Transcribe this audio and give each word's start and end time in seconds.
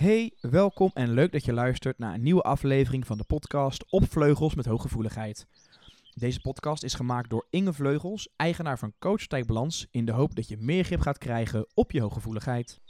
Hey, 0.00 0.32
welkom 0.40 0.90
en 0.94 1.12
leuk 1.12 1.32
dat 1.32 1.44
je 1.44 1.52
luistert 1.52 1.98
naar 1.98 2.14
een 2.14 2.22
nieuwe 2.22 2.42
aflevering 2.42 3.06
van 3.06 3.18
de 3.18 3.24
podcast 3.24 3.84
Op 3.90 4.10
Vleugels 4.10 4.54
met 4.54 4.66
Hooggevoeligheid. 4.66 5.46
Deze 6.14 6.40
podcast 6.40 6.82
is 6.82 6.94
gemaakt 6.94 7.30
door 7.30 7.46
Inge 7.50 7.72
Vleugels, 7.72 8.28
eigenaar 8.36 8.78
van 8.78 8.92
Coach 8.98 9.26
Balans, 9.46 9.86
in 9.90 10.04
de 10.04 10.12
hoop 10.12 10.34
dat 10.34 10.48
je 10.48 10.56
meer 10.60 10.84
grip 10.84 11.00
gaat 11.00 11.18
krijgen 11.18 11.66
op 11.74 11.90
je 11.92 12.00
hooggevoeligheid. 12.00 12.80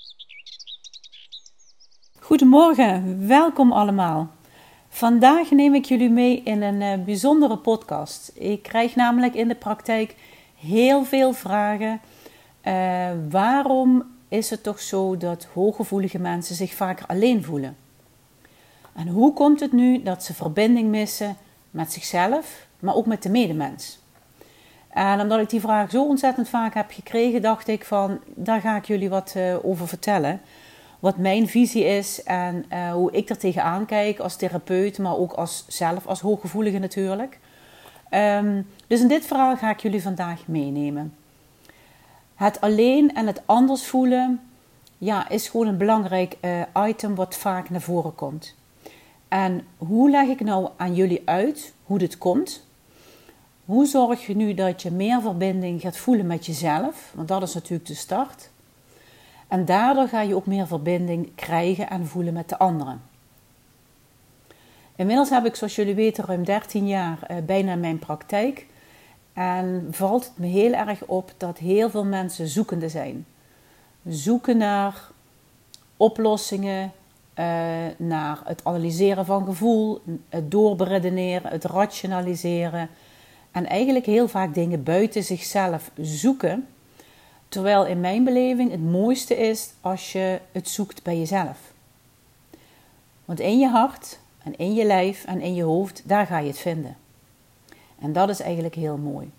Goedemorgen, 2.20 3.26
welkom 3.26 3.72
allemaal. 3.72 4.30
Vandaag 4.88 5.50
neem 5.50 5.74
ik 5.74 5.84
jullie 5.84 6.10
mee 6.10 6.42
in 6.42 6.62
een 6.62 6.98
uh, 6.98 7.04
bijzondere 7.04 7.58
podcast. 7.58 8.32
Ik 8.34 8.62
krijg 8.62 8.94
namelijk 8.94 9.34
in 9.34 9.48
de 9.48 9.56
praktijk 9.56 10.16
heel 10.54 11.04
veel 11.04 11.32
vragen. 11.32 12.00
Uh, 12.64 13.10
waarom 13.30 14.18
is 14.30 14.50
het 14.50 14.62
toch 14.62 14.80
zo 14.80 15.16
dat 15.16 15.46
hooggevoelige 15.52 16.18
mensen 16.18 16.54
zich 16.54 16.74
vaker 16.74 17.06
alleen 17.06 17.44
voelen? 17.44 17.76
En 18.92 19.08
hoe 19.08 19.32
komt 19.32 19.60
het 19.60 19.72
nu 19.72 20.02
dat 20.02 20.24
ze 20.24 20.34
verbinding 20.34 20.88
missen 20.88 21.36
met 21.70 21.92
zichzelf, 21.92 22.66
maar 22.78 22.94
ook 22.94 23.06
met 23.06 23.22
de 23.22 23.30
medemens? 23.30 23.98
En 24.88 25.20
omdat 25.20 25.40
ik 25.40 25.50
die 25.50 25.60
vraag 25.60 25.90
zo 25.90 26.04
ontzettend 26.04 26.48
vaak 26.48 26.74
heb 26.74 26.90
gekregen, 26.90 27.42
dacht 27.42 27.68
ik 27.68 27.84
van, 27.84 28.18
daar 28.34 28.60
ga 28.60 28.76
ik 28.76 28.84
jullie 28.84 29.08
wat 29.08 29.34
uh, 29.36 29.64
over 29.64 29.88
vertellen. 29.88 30.40
Wat 30.98 31.16
mijn 31.16 31.48
visie 31.48 31.84
is 31.84 32.22
en 32.22 32.64
uh, 32.72 32.92
hoe 32.92 33.12
ik 33.12 33.28
er 33.28 33.38
tegenaan 33.38 33.86
kijk 33.86 34.18
als 34.18 34.36
therapeut, 34.36 34.98
maar 34.98 35.16
ook 35.16 35.32
als 35.32 35.64
zelf 35.68 36.06
als 36.06 36.20
hooggevoelige 36.20 36.78
natuurlijk. 36.78 37.38
Um, 38.10 38.66
dus 38.86 39.00
in 39.00 39.08
dit 39.08 39.26
verhaal 39.26 39.56
ga 39.56 39.70
ik 39.70 39.80
jullie 39.80 40.02
vandaag 40.02 40.46
meenemen. 40.46 41.14
Het 42.40 42.60
alleen 42.60 43.14
en 43.14 43.26
het 43.26 43.42
anders 43.46 43.86
voelen 43.86 44.40
ja, 44.98 45.28
is 45.28 45.48
gewoon 45.48 45.66
een 45.66 45.76
belangrijk 45.76 46.36
uh, 46.40 46.62
item 46.86 47.14
wat 47.14 47.36
vaak 47.36 47.70
naar 47.70 47.80
voren 47.80 48.14
komt. 48.14 48.54
En 49.28 49.66
hoe 49.76 50.10
leg 50.10 50.28
ik 50.28 50.40
nou 50.40 50.68
aan 50.76 50.94
jullie 50.94 51.22
uit 51.24 51.74
hoe 51.84 51.98
dit 51.98 52.18
komt? 52.18 52.66
Hoe 53.64 53.86
zorg 53.86 54.26
je 54.26 54.36
nu 54.36 54.54
dat 54.54 54.82
je 54.82 54.90
meer 54.90 55.20
verbinding 55.20 55.80
gaat 55.80 55.96
voelen 55.96 56.26
met 56.26 56.46
jezelf? 56.46 57.12
Want 57.14 57.28
dat 57.28 57.42
is 57.42 57.54
natuurlijk 57.54 57.88
de 57.88 57.94
start. 57.94 58.50
En 59.48 59.64
daardoor 59.64 60.08
ga 60.08 60.20
je 60.20 60.34
ook 60.34 60.46
meer 60.46 60.66
verbinding 60.66 61.34
krijgen 61.34 61.90
en 61.90 62.06
voelen 62.06 62.32
met 62.32 62.48
de 62.48 62.58
anderen. 62.58 63.02
Inmiddels 64.96 65.30
heb 65.30 65.44
ik, 65.44 65.54
zoals 65.54 65.74
jullie 65.74 65.94
weten, 65.94 66.24
ruim 66.24 66.44
13 66.44 66.86
jaar 66.86 67.18
uh, 67.30 67.36
bijna 67.46 67.74
mijn 67.74 67.98
praktijk. 67.98 68.66
En 69.32 69.88
valt 69.90 70.24
het 70.24 70.38
me 70.38 70.46
heel 70.46 70.72
erg 70.72 71.04
op 71.04 71.32
dat 71.36 71.58
heel 71.58 71.90
veel 71.90 72.04
mensen 72.04 72.48
zoekende 72.48 72.88
zijn. 72.88 73.26
Zoeken 74.04 74.56
naar 74.56 75.10
oplossingen, 75.96 76.92
uh, 77.40 77.44
naar 77.96 78.40
het 78.44 78.64
analyseren 78.64 79.26
van 79.26 79.44
gevoel, 79.44 80.02
het 80.28 80.50
doorberedeneren, 80.50 81.50
het 81.50 81.64
rationaliseren. 81.64 82.88
En 83.50 83.66
eigenlijk 83.66 84.06
heel 84.06 84.28
vaak 84.28 84.54
dingen 84.54 84.82
buiten 84.82 85.24
zichzelf 85.24 85.90
zoeken. 86.00 86.66
Terwijl 87.48 87.86
in 87.86 88.00
mijn 88.00 88.24
beleving 88.24 88.70
het 88.70 88.82
mooiste 88.82 89.36
is 89.36 89.72
als 89.80 90.12
je 90.12 90.40
het 90.52 90.68
zoekt 90.68 91.02
bij 91.02 91.18
jezelf. 91.18 91.58
Want 93.24 93.40
in 93.40 93.58
je 93.58 93.68
hart 93.68 94.18
en 94.42 94.56
in 94.56 94.74
je 94.74 94.84
lijf 94.84 95.24
en 95.24 95.40
in 95.40 95.54
je 95.54 95.62
hoofd, 95.62 96.02
daar 96.08 96.26
ga 96.26 96.38
je 96.38 96.48
het 96.48 96.58
vinden. 96.58 96.96
En 98.00 98.12
dat 98.12 98.28
is 98.28 98.40
eigenlijk 98.40 98.74
heel 98.74 98.96
mooi. 98.96 99.30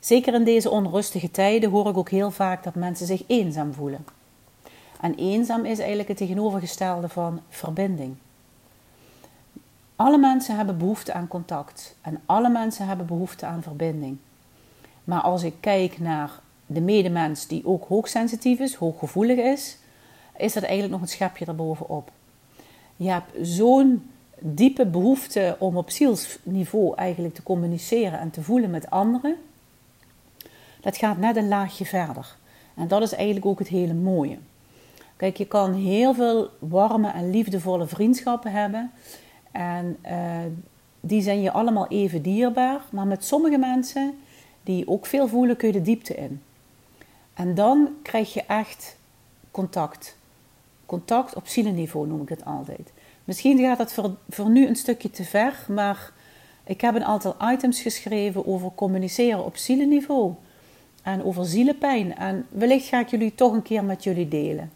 Zeker 0.00 0.34
in 0.34 0.44
deze 0.44 0.70
onrustige 0.70 1.30
tijden 1.30 1.70
hoor 1.70 1.88
ik 1.88 1.96
ook 1.96 2.10
heel 2.10 2.30
vaak 2.30 2.64
dat 2.64 2.74
mensen 2.74 3.06
zich 3.06 3.22
eenzaam 3.26 3.72
voelen. 3.72 4.04
En 5.00 5.14
eenzaam 5.14 5.64
is 5.64 5.78
eigenlijk 5.78 6.08
het 6.08 6.16
tegenovergestelde 6.16 7.08
van 7.08 7.40
verbinding. 7.48 8.14
Alle 9.96 10.18
mensen 10.18 10.56
hebben 10.56 10.78
behoefte 10.78 11.12
aan 11.12 11.28
contact 11.28 11.96
en 12.00 12.20
alle 12.26 12.48
mensen 12.48 12.86
hebben 12.86 13.06
behoefte 13.06 13.46
aan 13.46 13.62
verbinding. 13.62 14.18
Maar 15.04 15.20
als 15.20 15.42
ik 15.42 15.54
kijk 15.60 15.98
naar 15.98 16.40
de 16.66 16.80
medemens 16.80 17.46
die 17.46 17.66
ook 17.66 17.84
hoogsensitief 17.88 18.58
is, 18.58 18.74
hooggevoelig 18.74 19.38
is, 19.38 19.78
is 20.36 20.52
dat 20.52 20.62
eigenlijk 20.62 20.92
nog 20.92 21.02
een 21.02 21.08
schepje 21.08 21.44
erbovenop. 21.44 22.10
Je 22.96 23.10
hebt 23.10 23.30
zo'n 23.40 24.10
diepe 24.44 24.86
behoefte 24.86 25.56
om 25.58 25.76
op 25.76 25.90
zielsniveau 25.90 26.94
eigenlijk 26.96 27.34
te 27.34 27.42
communiceren 27.42 28.18
en 28.18 28.30
te 28.30 28.42
voelen 28.42 28.70
met 28.70 28.90
anderen. 28.90 29.36
Dat 30.80 30.96
gaat 30.96 31.18
net 31.18 31.36
een 31.36 31.48
laagje 31.48 31.84
verder. 31.84 32.36
En 32.74 32.88
dat 32.88 33.02
is 33.02 33.12
eigenlijk 33.12 33.46
ook 33.46 33.58
het 33.58 33.68
hele 33.68 33.94
mooie. 33.94 34.38
Kijk, 35.16 35.36
je 35.36 35.46
kan 35.46 35.74
heel 35.74 36.14
veel 36.14 36.50
warme 36.58 37.10
en 37.10 37.30
liefdevolle 37.30 37.86
vriendschappen 37.86 38.52
hebben. 38.52 38.90
En 39.50 39.96
uh, 40.06 40.38
die 41.00 41.22
zijn 41.22 41.40
je 41.40 41.50
allemaal 41.50 41.88
even 41.88 42.22
dierbaar. 42.22 42.80
Maar 42.90 43.06
met 43.06 43.24
sommige 43.24 43.58
mensen 43.58 44.14
die 44.62 44.88
ook 44.88 45.06
veel 45.06 45.28
voelen, 45.28 45.56
kun 45.56 45.66
je 45.66 45.74
de 45.74 45.82
diepte 45.82 46.14
in. 46.14 46.42
En 47.34 47.54
dan 47.54 47.88
krijg 48.02 48.32
je 48.34 48.42
echt 48.42 48.96
contact. 49.50 50.16
Contact 50.92 51.34
op 51.34 51.46
zielenniveau 51.46 52.06
noem 52.06 52.22
ik 52.22 52.28
het 52.28 52.44
altijd. 52.44 52.92
Misschien 53.24 53.58
gaat 53.58 53.78
dat 53.78 53.92
voor, 53.92 54.16
voor 54.28 54.50
nu 54.50 54.66
een 54.66 54.76
stukje 54.76 55.10
te 55.10 55.24
ver, 55.24 55.66
maar 55.68 56.12
ik 56.64 56.80
heb 56.80 56.94
een 56.94 57.04
aantal 57.04 57.36
items 57.52 57.80
geschreven 57.80 58.46
over 58.46 58.70
communiceren 58.74 59.44
op 59.44 59.56
zielenniveau. 59.56 60.32
En 61.02 61.24
over 61.24 61.46
zielenpijn. 61.46 62.16
En 62.16 62.46
wellicht 62.48 62.86
ga 62.86 63.00
ik 63.00 63.08
jullie 63.08 63.34
toch 63.34 63.52
een 63.52 63.62
keer 63.62 63.84
met 63.84 64.04
jullie 64.04 64.28
delen. 64.28 64.72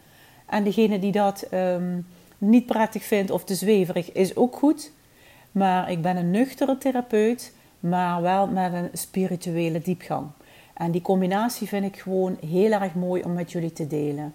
En 0.47 0.65
degene 0.65 0.99
die 0.99 1.13
dat 1.13 1.47
um, 1.53 2.07
niet 2.39 2.67
prettig 2.67 3.05
vindt 3.05 3.31
of 3.31 3.45
te 3.45 3.55
zweverig, 3.55 4.13
is 4.13 4.37
ook 4.37 4.57
goed. 4.57 4.93
Maar 5.53 5.91
ik 5.91 6.03
ben 6.03 6.17
een 6.17 6.31
nuchtere 6.31 6.79
therapeut, 6.79 7.53
maar 7.81 8.23
wel 8.23 8.47
met 8.47 8.73
een 8.73 8.89
spirituele 8.93 9.81
diepgang. 9.81 10.27
En 10.75 10.91
die 10.91 11.03
combinatie 11.03 11.69
vind 11.69 11.85
ik 11.85 11.97
gewoon 11.99 12.37
heel 12.47 12.73
erg 12.73 12.95
mooi 12.95 13.23
om 13.23 13.33
met 13.33 13.53
jullie 13.53 13.73
te 13.73 13.87
delen. 13.87 14.33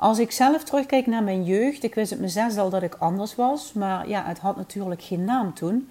Als 0.00 0.18
ik 0.18 0.32
zelf 0.32 0.64
terugkijk 0.64 1.06
naar 1.06 1.22
mijn 1.22 1.44
jeugd, 1.44 1.82
ik 1.82 1.94
wist 1.94 2.10
het 2.10 2.20
mezelf 2.20 2.56
al 2.56 2.70
dat 2.70 2.82
ik 2.82 2.94
anders 2.94 3.34
was, 3.34 3.72
maar 3.72 4.08
ja, 4.08 4.24
het 4.24 4.38
had 4.38 4.56
natuurlijk 4.56 5.02
geen 5.02 5.24
naam 5.24 5.54
toen. 5.54 5.88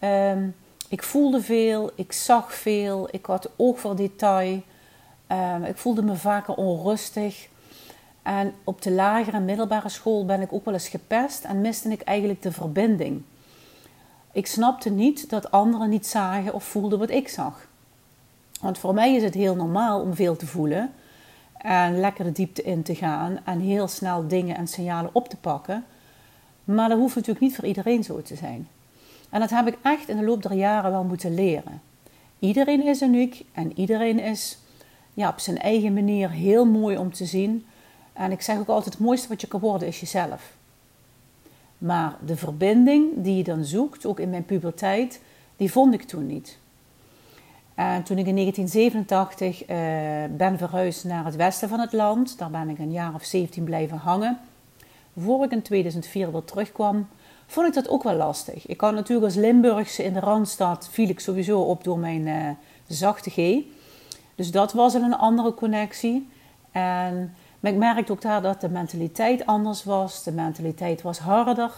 Um, 0.00 0.54
ik 0.88 1.02
voelde 1.02 1.42
veel, 1.42 1.90
ik 1.94 2.12
zag 2.12 2.54
veel, 2.54 3.08
ik 3.10 3.26
had 3.26 3.50
oog 3.56 3.80
voor 3.80 3.96
detail. 3.96 4.62
Um, 5.32 5.64
ik 5.64 5.76
voelde 5.76 6.02
me 6.02 6.14
vaker 6.14 6.54
onrustig. 6.54 7.48
En 8.22 8.54
op 8.64 8.82
de 8.82 8.90
lagere 8.90 9.36
en 9.36 9.44
middelbare 9.44 9.88
school 9.88 10.24
ben 10.24 10.40
ik 10.40 10.52
ook 10.52 10.64
wel 10.64 10.74
eens 10.74 10.88
gepest 10.88 11.44
en 11.44 11.60
miste 11.60 11.88
ik 11.88 12.00
eigenlijk 12.00 12.42
de 12.42 12.52
verbinding. 12.52 13.22
Ik 14.32 14.46
snapte 14.46 14.90
niet 14.90 15.30
dat 15.30 15.50
anderen 15.50 15.88
niet 15.88 16.06
zagen 16.06 16.54
of 16.54 16.64
voelden 16.64 16.98
wat 16.98 17.10
ik 17.10 17.28
zag. 17.28 17.66
Want 18.60 18.78
voor 18.78 18.94
mij 18.94 19.14
is 19.14 19.22
het 19.22 19.34
heel 19.34 19.54
normaal 19.54 20.00
om 20.00 20.14
veel 20.14 20.36
te 20.36 20.46
voelen 20.46 20.92
en 21.58 22.00
lekker 22.00 22.24
de 22.24 22.32
diepte 22.32 22.62
in 22.62 22.82
te 22.82 22.94
gaan 22.94 23.38
en 23.44 23.60
heel 23.60 23.88
snel 23.88 24.28
dingen 24.28 24.56
en 24.56 24.68
signalen 24.68 25.10
op 25.12 25.28
te 25.28 25.36
pakken. 25.36 25.84
Maar 26.64 26.88
dat 26.88 26.98
hoeft 26.98 27.14
natuurlijk 27.14 27.44
niet 27.44 27.54
voor 27.54 27.64
iedereen 27.64 28.04
zo 28.04 28.22
te 28.22 28.36
zijn. 28.36 28.68
En 29.30 29.40
dat 29.40 29.50
heb 29.50 29.66
ik 29.66 29.78
echt 29.82 30.08
in 30.08 30.16
de 30.16 30.24
loop 30.24 30.42
der 30.42 30.52
jaren 30.52 30.90
wel 30.90 31.04
moeten 31.04 31.34
leren. 31.34 31.80
Iedereen 32.38 32.86
is 32.86 33.02
uniek 33.02 33.44
en 33.52 33.78
iedereen 33.78 34.18
is 34.18 34.58
ja, 35.14 35.28
op 35.28 35.38
zijn 35.38 35.58
eigen 35.58 35.94
manier 35.94 36.30
heel 36.30 36.64
mooi 36.64 36.96
om 36.96 37.12
te 37.12 37.24
zien. 37.24 37.66
En 38.12 38.32
ik 38.32 38.40
zeg 38.40 38.58
ook 38.58 38.68
altijd: 38.68 38.94
het 38.94 39.04
mooiste 39.04 39.28
wat 39.28 39.40
je 39.40 39.46
kan 39.46 39.60
worden 39.60 39.88
is 39.88 40.00
jezelf. 40.00 40.54
Maar 41.78 42.16
de 42.24 42.36
verbinding 42.36 43.10
die 43.16 43.36
je 43.36 43.44
dan 43.44 43.64
zoekt, 43.64 44.06
ook 44.06 44.20
in 44.20 44.30
mijn 44.30 44.44
puberteit, 44.44 45.20
die 45.56 45.72
vond 45.72 45.94
ik 45.94 46.02
toen 46.02 46.26
niet. 46.26 46.58
En 47.76 48.02
toen 48.02 48.18
ik 48.18 48.26
in 48.26 48.36
1987 48.36 49.62
uh, 49.62 50.36
ben 50.36 50.58
verhuisd 50.58 51.04
naar 51.04 51.24
het 51.24 51.36
westen 51.36 51.68
van 51.68 51.80
het 51.80 51.92
land, 51.92 52.38
daar 52.38 52.50
ben 52.50 52.68
ik 52.68 52.78
een 52.78 52.92
jaar 52.92 53.14
of 53.14 53.24
17 53.24 53.64
blijven 53.64 53.96
hangen. 53.96 54.38
Voor 55.18 55.44
ik 55.44 55.50
in 55.50 55.62
2004 55.62 56.32
weer 56.32 56.44
terugkwam, 56.44 57.08
vond 57.46 57.66
ik 57.66 57.74
dat 57.74 57.88
ook 57.88 58.02
wel 58.02 58.14
lastig. 58.14 58.66
Ik 58.66 58.80
had 58.80 58.92
natuurlijk 58.92 59.26
als 59.26 59.34
Limburgse 59.34 60.04
in 60.04 60.12
de 60.12 60.20
Randstad, 60.20 60.88
viel 60.92 61.08
ik 61.08 61.20
sowieso 61.20 61.60
op 61.60 61.84
door 61.84 61.98
mijn 61.98 62.26
uh, 62.26 62.48
zachte 62.86 63.30
G. 63.30 63.64
Dus 64.34 64.50
dat 64.50 64.72
was 64.72 64.94
een 64.94 65.14
andere 65.14 65.54
connectie. 65.54 66.28
En, 66.72 67.34
maar 67.60 67.72
ik 67.72 67.78
merkte 67.78 68.12
ook 68.12 68.22
daar 68.22 68.42
dat 68.42 68.60
de 68.60 68.68
mentaliteit 68.68 69.46
anders 69.46 69.84
was. 69.84 70.22
De 70.22 70.32
mentaliteit 70.32 71.02
was 71.02 71.18
harder. 71.18 71.70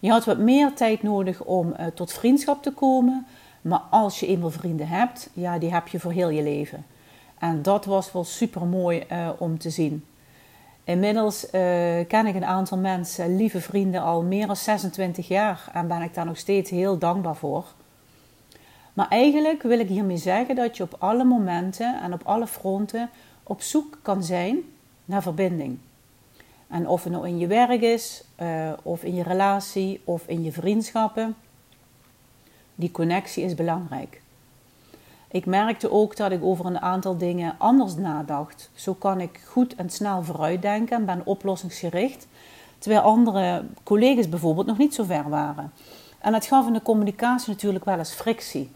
Je 0.00 0.10
had 0.10 0.24
wat 0.24 0.38
meer 0.38 0.74
tijd 0.74 1.02
nodig 1.02 1.44
om 1.44 1.74
uh, 1.80 1.86
tot 1.86 2.12
vriendschap 2.12 2.62
te 2.62 2.72
komen. 2.72 3.26
Maar 3.62 3.82
als 3.90 4.20
je 4.20 4.26
eenmaal 4.26 4.50
vrienden 4.50 4.88
hebt, 4.88 5.30
ja, 5.32 5.58
die 5.58 5.72
heb 5.72 5.88
je 5.88 6.00
voor 6.00 6.12
heel 6.12 6.28
je 6.28 6.42
leven. 6.42 6.86
En 7.38 7.62
dat 7.62 7.84
was 7.84 8.12
wel 8.12 8.24
super 8.24 8.66
mooi 8.66 9.04
uh, 9.12 9.28
om 9.38 9.58
te 9.58 9.70
zien. 9.70 10.04
Inmiddels 10.84 11.44
uh, 11.44 11.50
ken 12.08 12.26
ik 12.26 12.34
een 12.34 12.44
aantal 12.44 12.78
mensen, 12.78 13.36
lieve 13.36 13.60
vrienden, 13.60 14.02
al 14.02 14.22
meer 14.22 14.46
dan 14.46 14.56
26 14.56 15.28
jaar. 15.28 15.70
En 15.72 15.88
ben 15.88 16.02
ik 16.02 16.14
daar 16.14 16.26
nog 16.26 16.36
steeds 16.36 16.70
heel 16.70 16.98
dankbaar 16.98 17.36
voor. 17.36 17.64
Maar 18.92 19.08
eigenlijk 19.08 19.62
wil 19.62 19.78
ik 19.78 19.88
hiermee 19.88 20.16
zeggen 20.16 20.54
dat 20.54 20.76
je 20.76 20.82
op 20.82 20.96
alle 20.98 21.24
momenten 21.24 22.00
en 22.02 22.12
op 22.12 22.20
alle 22.24 22.46
fronten 22.46 23.10
op 23.42 23.62
zoek 23.62 23.98
kan 24.02 24.22
zijn 24.22 24.58
naar 25.04 25.22
verbinding. 25.22 25.78
En 26.68 26.88
of 26.88 27.04
het 27.04 27.12
nou 27.12 27.28
in 27.28 27.38
je 27.38 27.46
werk 27.46 27.80
is, 27.80 28.24
uh, 28.42 28.72
of 28.82 29.02
in 29.04 29.14
je 29.14 29.22
relatie, 29.22 30.00
of 30.04 30.22
in 30.26 30.42
je 30.42 30.52
vriendschappen. 30.52 31.36
Die 32.78 32.90
connectie 32.90 33.44
is 33.44 33.54
belangrijk. 33.54 34.22
Ik 35.30 35.46
merkte 35.46 35.90
ook 35.90 36.16
dat 36.16 36.30
ik 36.30 36.44
over 36.44 36.66
een 36.66 36.80
aantal 36.80 37.16
dingen 37.16 37.54
anders 37.58 37.96
nadacht. 37.96 38.70
Zo 38.74 38.94
kan 38.94 39.20
ik 39.20 39.40
goed 39.46 39.74
en 39.74 39.90
snel 39.90 40.22
vooruitdenken 40.22 40.96
en 40.96 41.04
ben 41.04 41.26
oplossingsgericht. 41.26 42.26
Terwijl 42.78 43.02
andere 43.02 43.64
collega's 43.82 44.28
bijvoorbeeld 44.28 44.66
nog 44.66 44.78
niet 44.78 44.94
zo 44.94 45.04
ver 45.04 45.28
waren. 45.28 45.72
En 46.18 46.32
dat 46.32 46.46
gaf 46.46 46.66
in 46.66 46.72
de 46.72 46.82
communicatie 46.82 47.52
natuurlijk 47.52 47.84
wel 47.84 47.98
eens 47.98 48.12
frictie. 48.12 48.70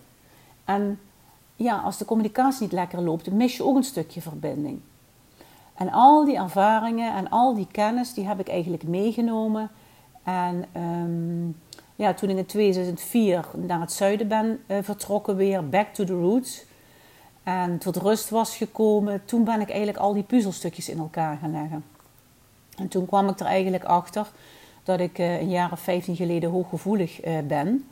En 0.64 1.00
ja, 1.56 1.78
als 1.78 1.98
de 1.98 2.04
communicatie 2.04 2.62
niet 2.62 2.72
lekker 2.72 3.02
loopt, 3.02 3.32
mis 3.32 3.56
je 3.56 3.64
ook 3.64 3.76
een 3.76 3.84
stukje 3.84 4.20
verbinding. 4.20 4.80
En 5.74 5.92
al 5.92 6.24
die 6.24 6.36
ervaringen 6.36 7.14
en 7.14 7.30
al 7.30 7.54
die 7.54 7.68
kennis, 7.70 8.14
die 8.14 8.26
heb 8.26 8.40
ik 8.40 8.48
eigenlijk 8.48 8.82
meegenomen. 8.82 9.70
En 10.24 10.64
um, 10.76 11.56
ja, 12.02 12.14
toen 12.14 12.28
ik 12.28 12.36
in 12.36 12.46
2004 12.46 13.44
naar 13.56 13.80
het 13.80 13.92
zuiden 13.92 14.28
ben 14.28 14.60
uh, 14.66 14.76
vertrokken 14.82 15.36
weer, 15.36 15.68
back 15.68 15.94
to 15.94 16.04
the 16.04 16.12
roots. 16.12 16.64
En 17.42 17.78
tot 17.78 17.96
rust 17.96 18.30
was 18.30 18.56
gekomen, 18.56 19.24
toen 19.24 19.44
ben 19.44 19.60
ik 19.60 19.68
eigenlijk 19.68 19.98
al 19.98 20.12
die 20.12 20.22
puzzelstukjes 20.22 20.88
in 20.88 20.98
elkaar 20.98 21.38
gaan 21.40 21.52
leggen. 21.52 21.84
En 22.76 22.88
toen 22.88 23.06
kwam 23.06 23.28
ik 23.28 23.40
er 23.40 23.46
eigenlijk 23.46 23.84
achter 23.84 24.30
dat 24.82 25.00
ik 25.00 25.18
uh, 25.18 25.40
een 25.40 25.50
jaar 25.50 25.72
of 25.72 25.80
15 25.80 26.16
geleden 26.16 26.50
hooggevoelig 26.50 27.24
uh, 27.26 27.38
ben. 27.38 27.86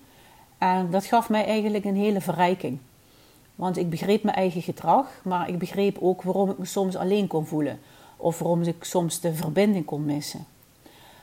En 0.59 0.91
dat 0.91 1.05
gaf 1.05 1.29
mij 1.29 1.45
eigenlijk 1.45 1.85
een 1.85 1.97
hele 1.97 2.21
verrijking. 2.21 2.79
Want 3.55 3.77
ik 3.77 3.91
begreep 3.91 4.23
mijn 4.23 4.37
eigen 4.37 4.63
gedrag, 4.63 5.07
maar 5.23 5.49
ik 5.49 5.59
begreep 5.59 5.99
ook 6.01 6.23
waarom 6.23 6.51
ik 6.51 6.59
me 6.59 6.65
soms 6.65 6.97
alleen 6.97 7.27
kon 7.27 7.47
voelen. 7.47 7.79
Of 8.17 8.39
waarom 8.39 8.63
ik 8.63 8.85
soms 8.85 9.21
de 9.21 9.35
verbinding 9.35 9.85
kon 9.85 10.05
missen. 10.05 10.47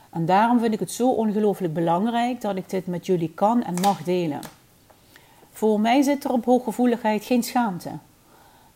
En 0.10 0.26
daarom 0.26 0.60
vind 0.60 0.74
ik 0.74 0.80
het 0.80 0.92
zo 0.92 1.12
ongelooflijk 1.12 1.74
belangrijk 1.74 2.42
dat 2.42 2.56
ik 2.56 2.70
dit 2.70 2.88
met 2.88 3.06
jullie 3.06 3.32
kan 3.36 3.64
en 3.64 3.82
mag 3.82 4.04
delen. 4.04 4.40
Voor 5.52 5.80
mij 5.80 6.02
zit 6.02 6.24
er 6.24 6.32
op 6.32 6.46
hooggevoeligheid 6.46 7.24
geen 7.24 7.44
schaamte. 7.44 7.90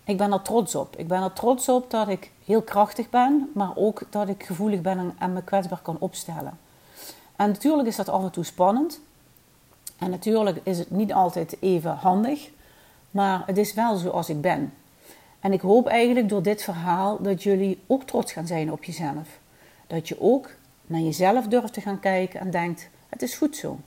Ik 0.04 0.18
ben 0.18 0.32
er 0.32 0.42
trots 0.42 0.76
op. 0.76 0.96
Ik 0.96 1.08
ben 1.08 1.24
er 1.24 1.34
trots 1.34 1.70
op 1.70 1.92
dat 1.92 2.08
ik 2.08 2.32
heel 2.46 2.62
krachtig 2.62 3.10
ben, 3.10 3.50
maar 3.54 3.72
ook 3.76 4.04
dat 4.10 4.30
ik 4.30 4.44
gevoelig 4.44 4.82
ben 4.82 5.14
en 5.20 5.34
me 5.34 5.44
kwetsbaar 5.44 5.82
kan 5.82 5.98
opstellen. 6.00 6.58
En 7.36 7.48
natuurlijk 7.48 7.88
is 7.88 7.96
dat 7.96 8.10
af 8.10 8.24
en 8.24 8.32
toe 8.32 8.44
spannend. 8.44 9.00
En 9.98 10.10
natuurlijk 10.10 10.60
is 10.64 10.78
het 10.78 10.92
niet 10.92 11.14
altijd 11.14 11.58
even 11.60 11.92
handig, 11.92 12.50
maar 13.12 13.44
het 13.46 13.58
is 13.58 13.74
wel 13.74 13.96
zoals 13.96 14.30
ik 14.30 14.42
ben. 14.42 14.74
En 15.40 15.54
ik 15.54 15.62
hoop 15.62 15.88
eigenlijk 15.88 16.30
door 16.30 16.44
dit 16.44 16.64
verhaal 16.64 17.22
dat 17.22 17.44
jullie 17.44 17.80
ook 17.88 18.04
trots 18.04 18.32
gaan 18.32 18.48
zijn 18.48 18.72
op 18.72 18.84
jezelf. 18.84 19.40
Dat 19.88 20.08
je 20.08 20.22
ook 20.22 20.50
naar 20.92 21.02
jezelf 21.02 21.48
durft 21.48 21.74
te 21.74 21.82
gaan 21.82 22.00
kijken 22.00 22.40
en 22.40 22.52
denkt: 22.52 22.90
het 23.10 23.22
is 23.22 23.36
goed 23.36 23.56
zo. 23.56 23.80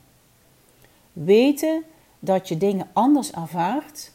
Weten 1.13 1.83
dat 2.19 2.49
je 2.49 2.57
dingen 2.57 2.89
anders 2.93 3.33
ervaart, 3.33 4.13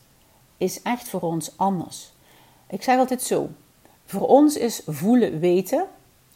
is 0.57 0.81
echt 0.81 1.09
voor 1.09 1.21
ons 1.21 1.57
anders. 1.57 2.11
Ik 2.69 2.83
zeg 2.83 2.97
altijd 2.97 3.21
zo: 3.21 3.49
voor 4.05 4.27
ons 4.27 4.57
is 4.57 4.81
voelen 4.85 5.39
weten, 5.39 5.85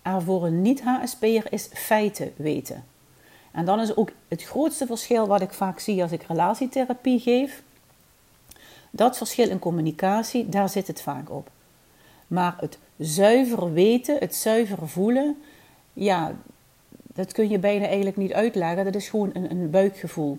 en 0.01 0.21
voor 0.21 0.45
een 0.45 0.61
niet-HSP'er 0.61 1.51
is 1.51 1.69
feiten 1.73 2.33
weten. 2.35 2.85
En 3.51 3.65
dan 3.65 3.79
is 3.79 3.95
ook 3.95 4.11
het 4.27 4.43
grootste 4.43 4.85
verschil 4.85 5.27
wat 5.27 5.41
ik 5.41 5.53
vaak 5.53 5.79
zie 5.79 6.01
als 6.01 6.11
ik 6.11 6.23
relatietherapie 6.23 7.19
geef. 7.19 7.63
Dat 8.89 9.17
verschil 9.17 9.49
in 9.49 9.59
communicatie, 9.59 10.49
daar 10.49 10.69
zit 10.69 10.87
het 10.87 11.01
vaak 11.01 11.29
op. 11.31 11.49
Maar 12.27 12.55
het 12.59 12.77
zuiver 12.97 13.73
weten, 13.73 14.17
het 14.17 14.35
zuiver 14.35 14.87
voelen, 14.87 15.41
ja, 15.93 16.35
dat 17.13 17.31
kun 17.31 17.49
je 17.49 17.59
bijna 17.59 17.85
eigenlijk 17.85 18.17
niet 18.17 18.33
uitleggen. 18.33 18.85
Dat 18.85 18.95
is 18.95 19.09
gewoon 19.09 19.29
een, 19.33 19.51
een 19.51 19.69
buikgevoel. 19.69 20.37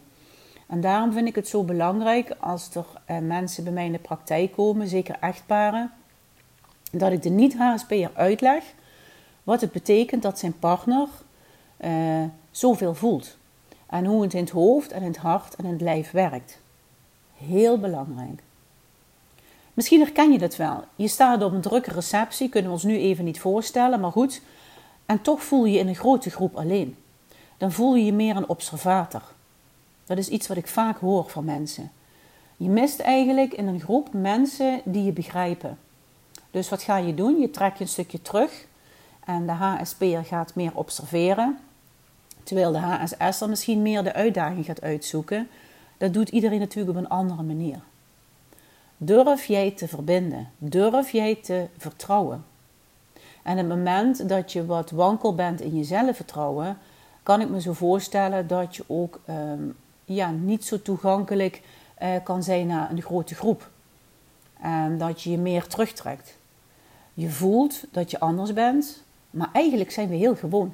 En 0.67 0.81
daarom 0.81 1.12
vind 1.12 1.29
ik 1.29 1.35
het 1.35 1.49
zo 1.49 1.62
belangrijk 1.62 2.37
als 2.41 2.75
er 2.75 2.87
eh, 3.05 3.19
mensen 3.19 3.65
bij 3.65 3.73
mij 3.73 3.87
in 3.87 3.93
de 3.93 3.99
praktijk 3.99 4.53
komen, 4.53 4.89
zeker 4.89 5.17
echtparen, 5.21 5.93
dat 6.91 7.12
ik 7.12 7.23
de 7.23 7.29
niet-HSP'er 7.29 8.11
uitleg 8.15 8.65
wat 9.43 9.61
het 9.61 9.73
betekent 9.73 10.23
dat 10.23 10.39
zijn 10.39 10.59
partner 10.59 11.09
uh, 11.85 12.25
zoveel 12.51 12.95
voelt. 12.95 13.37
En 13.87 14.05
hoe 14.05 14.23
het 14.23 14.35
in 14.35 14.41
het 14.41 14.51
hoofd 14.51 14.93
en 14.93 15.03
in 15.03 15.09
het 15.09 15.17
hart 15.17 15.55
en 15.56 15.65
in 15.65 15.73
het 15.73 15.81
lijf 15.81 16.11
werkt. 16.11 16.61
Heel 17.37 17.79
belangrijk. 17.79 18.43
Misschien 19.75 20.01
herken 20.01 20.33
je 20.33 20.39
dat 20.39 20.56
wel. 20.56 20.85
Je 20.97 21.09
staat 21.09 21.43
op 21.43 21.53
een 21.53 21.61
drukke 21.61 21.91
receptie, 21.91 22.49
kunnen 22.49 22.71
we 22.71 22.77
ons 22.77 22.85
nu 22.85 22.99
even 22.99 23.25
niet 23.25 23.41
voorstellen, 23.41 24.01
maar 24.01 24.12
goed. 24.12 24.41
En 25.06 25.23
toch 25.23 25.43
voel 25.43 25.65
je 25.65 25.73
je 25.73 25.79
in 25.79 25.89
een 25.89 25.95
grote 25.95 26.31
groep 26.31 26.56
alleen. 26.56 26.97
Dan 27.56 27.73
voel 27.73 27.95
je 27.95 28.05
je 28.05 28.12
meer 28.12 28.37
een 28.37 28.49
observator. 28.49 29.23
Dat 30.06 30.19
is 30.19 30.29
iets 30.29 30.47
wat 30.47 30.56
ik 30.56 30.67
vaak 30.67 30.99
hoor 30.99 31.29
van 31.29 31.45
mensen. 31.45 31.91
Je 32.56 32.69
mist 32.69 33.01
eigenlijk 33.01 33.55
in 33.55 33.67
een 33.67 33.81
groep 33.81 34.12
mensen 34.12 34.81
die 34.85 35.05
je 35.05 35.12
begrijpen. 35.12 35.79
Dus 36.51 36.69
wat 36.69 36.83
ga 36.83 36.97
je 36.97 37.15
doen? 37.15 37.41
Je 37.41 37.51
trekt 37.51 37.79
je 37.79 37.85
een 37.85 37.91
stukje 37.91 38.23
terug 38.23 38.67
en 39.25 39.47
de 39.47 39.53
HSP'er 39.53 40.25
gaat 40.25 40.55
meer 40.55 40.71
observeren. 40.75 41.59
Terwijl 42.43 42.73
de 42.73 42.79
HSS 42.79 43.39
dan 43.39 43.49
misschien 43.49 43.83
meer 43.83 44.03
de 44.03 44.12
uitdaging 44.12 44.65
gaat 44.65 44.83
uitzoeken. 44.83 45.49
Dat 45.97 46.12
doet 46.12 46.29
iedereen 46.29 46.59
natuurlijk 46.59 46.97
op 46.99 47.05
een 47.05 47.11
andere 47.11 47.43
manier. 47.43 47.79
Durf 48.97 49.45
jij 49.45 49.71
te 49.71 49.89
verbinden? 49.89 50.51
Durf 50.59 51.11
jij 51.11 51.35
te 51.35 51.67
vertrouwen? 51.79 52.45
En 53.44 53.56
het 53.56 53.69
moment 53.69 54.29
dat 54.29 54.52
je 54.52 54.67
wat 54.67 54.91
wankel 54.91 55.35
bent 55.35 55.61
in 55.61 55.76
je 55.76 55.85
zelfvertrouwen, 55.85 56.79
kan 57.23 57.41
ik 57.41 57.49
me 57.49 57.61
zo 57.61 57.73
voorstellen 57.73 58.46
dat 58.46 58.76
je 58.76 58.85
ook 58.87 59.20
ehm, 59.25 59.62
ja, 60.05 60.31
niet 60.31 60.64
zo 60.64 60.82
toegankelijk 60.82 61.62
uh, 62.02 62.08
kan 62.23 62.43
zijn 62.43 62.67
naar 62.67 62.91
een 62.91 63.02
grote 63.02 63.35
groep. 63.35 63.70
En 64.61 64.99
dat 64.99 65.23
je 65.23 65.31
je 65.31 65.38
meer 65.38 65.67
terugtrekt. 65.67 66.37
Je 67.14 67.31
voelt 67.31 67.85
dat 67.91 68.11
je 68.11 68.20
anders 68.20 68.52
bent, 68.52 69.02
maar 69.31 69.49
eigenlijk 69.52 69.91
zijn 69.91 70.08
we 70.08 70.14
heel 70.14 70.37
gewoon. 70.37 70.73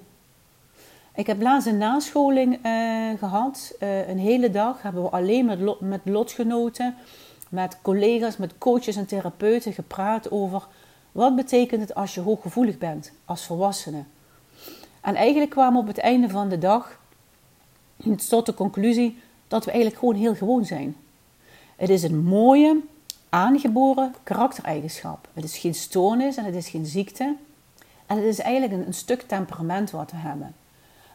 Ik 1.15 1.27
heb 1.27 1.43
laatst 1.43 1.69
een 1.69 1.79
nascholing 1.79 2.67
uh, 2.67 3.19
gehad. 3.19 3.73
Uh, 3.83 4.09
een 4.09 4.19
hele 4.19 4.51
dag 4.51 4.83
hebben 4.83 5.03
we 5.03 5.09
alleen 5.09 5.45
met, 5.45 5.81
met 5.81 6.01
lotgenoten, 6.05 6.95
met 7.49 7.79
collega's, 7.83 8.37
met 8.37 8.59
coaches 8.59 8.97
en 8.97 9.07
therapeuten 9.07 9.73
gepraat 9.73 10.31
over 10.31 10.67
wat 11.13 11.37
betekent 11.37 11.81
het 11.81 11.95
als 11.95 12.15
je 12.15 12.21
hooggevoelig 12.21 12.79
bent 12.79 13.13
als 13.25 13.47
volwassene. 13.47 14.05
En 15.01 15.15
eigenlijk 15.15 15.51
kwamen 15.51 15.73
we 15.73 15.81
op 15.81 15.87
het 15.87 15.99
einde 15.99 16.29
van 16.29 16.49
de 16.49 16.59
dag 16.59 16.99
tot 18.29 18.47
de 18.47 18.55
conclusie 18.55 19.19
dat 19.49 19.65
we 19.65 19.71
eigenlijk 19.71 20.01
gewoon 20.01 20.15
heel 20.15 20.35
gewoon 20.35 20.65
zijn. 20.65 20.97
Het 21.77 21.89
is 21.91 22.03
een 22.03 22.25
mooie, 22.25 22.81
aangeboren 23.29 24.15
karaktereigenschap. 24.23 25.29
Het 25.33 25.45
is 25.45 25.59
geen 25.59 25.75
stoornis 25.75 26.37
en 26.37 26.45
het 26.45 26.55
is 26.55 26.69
geen 26.69 26.87
ziekte. 26.87 27.37
En 28.07 28.17
het 28.17 28.25
is 28.25 28.39
eigenlijk 28.39 28.87
een, 28.87 28.95
stuk 28.95 29.23
temperament 29.23 29.91
wat 29.91 30.11
we 30.11 30.17
hebben. 30.17 30.55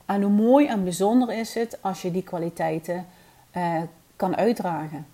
En 0.06 0.22
hoe 0.22 0.32
mooi 0.32 0.68
en 0.68 0.84
bijzonder 0.84 1.34
is 1.34 1.54
het 1.54 1.78
als 1.82 2.02
je 2.02 2.12
die 2.12 2.24
kwaliteiten 2.24 3.06
eh, 3.52 3.82
kan 4.16 4.36
uitdragen. 4.36 5.08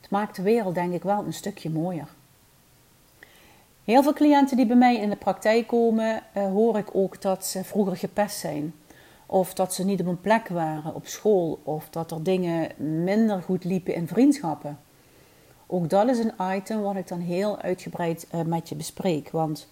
Het 0.00 0.10
maakt 0.10 0.36
de 0.36 0.42
wereld 0.42 0.74
denk 0.74 0.92
ik 0.92 1.02
wel 1.02 1.24
een 1.24 1.32
stukje 1.32 1.70
mooier. 1.70 2.08
Heel 3.84 4.02
veel 4.02 4.12
cliënten 4.12 4.56
die 4.56 4.66
bij 4.66 4.76
mij 4.76 4.96
in 4.96 5.10
de 5.10 5.16
praktijk 5.16 5.66
komen, 5.66 6.22
uh, 6.36 6.46
hoor 6.46 6.78
ik 6.78 6.88
ook 6.92 7.22
dat 7.22 7.46
ze 7.46 7.64
vroeger 7.64 7.96
gepest 7.96 8.38
zijn. 8.38 8.74
Of 9.26 9.54
dat 9.54 9.74
ze 9.74 9.84
niet 9.84 10.00
op 10.00 10.06
een 10.06 10.20
plek 10.20 10.48
waren 10.48 10.94
op 10.94 11.06
school. 11.06 11.60
Of 11.62 11.88
dat 11.90 12.10
er 12.10 12.22
dingen 12.22 12.70
minder 13.04 13.42
goed 13.42 13.64
liepen 13.64 13.94
in 13.94 14.08
vriendschappen. 14.08 14.78
Ook 15.66 15.90
dat 15.90 16.08
is 16.08 16.18
een 16.18 16.32
item 16.56 16.80
wat 16.80 16.96
ik 16.96 17.08
dan 17.08 17.20
heel 17.20 17.60
uitgebreid 17.60 18.26
uh, 18.34 18.40
met 18.40 18.68
je 18.68 18.74
bespreek. 18.74 19.30
Want 19.30 19.68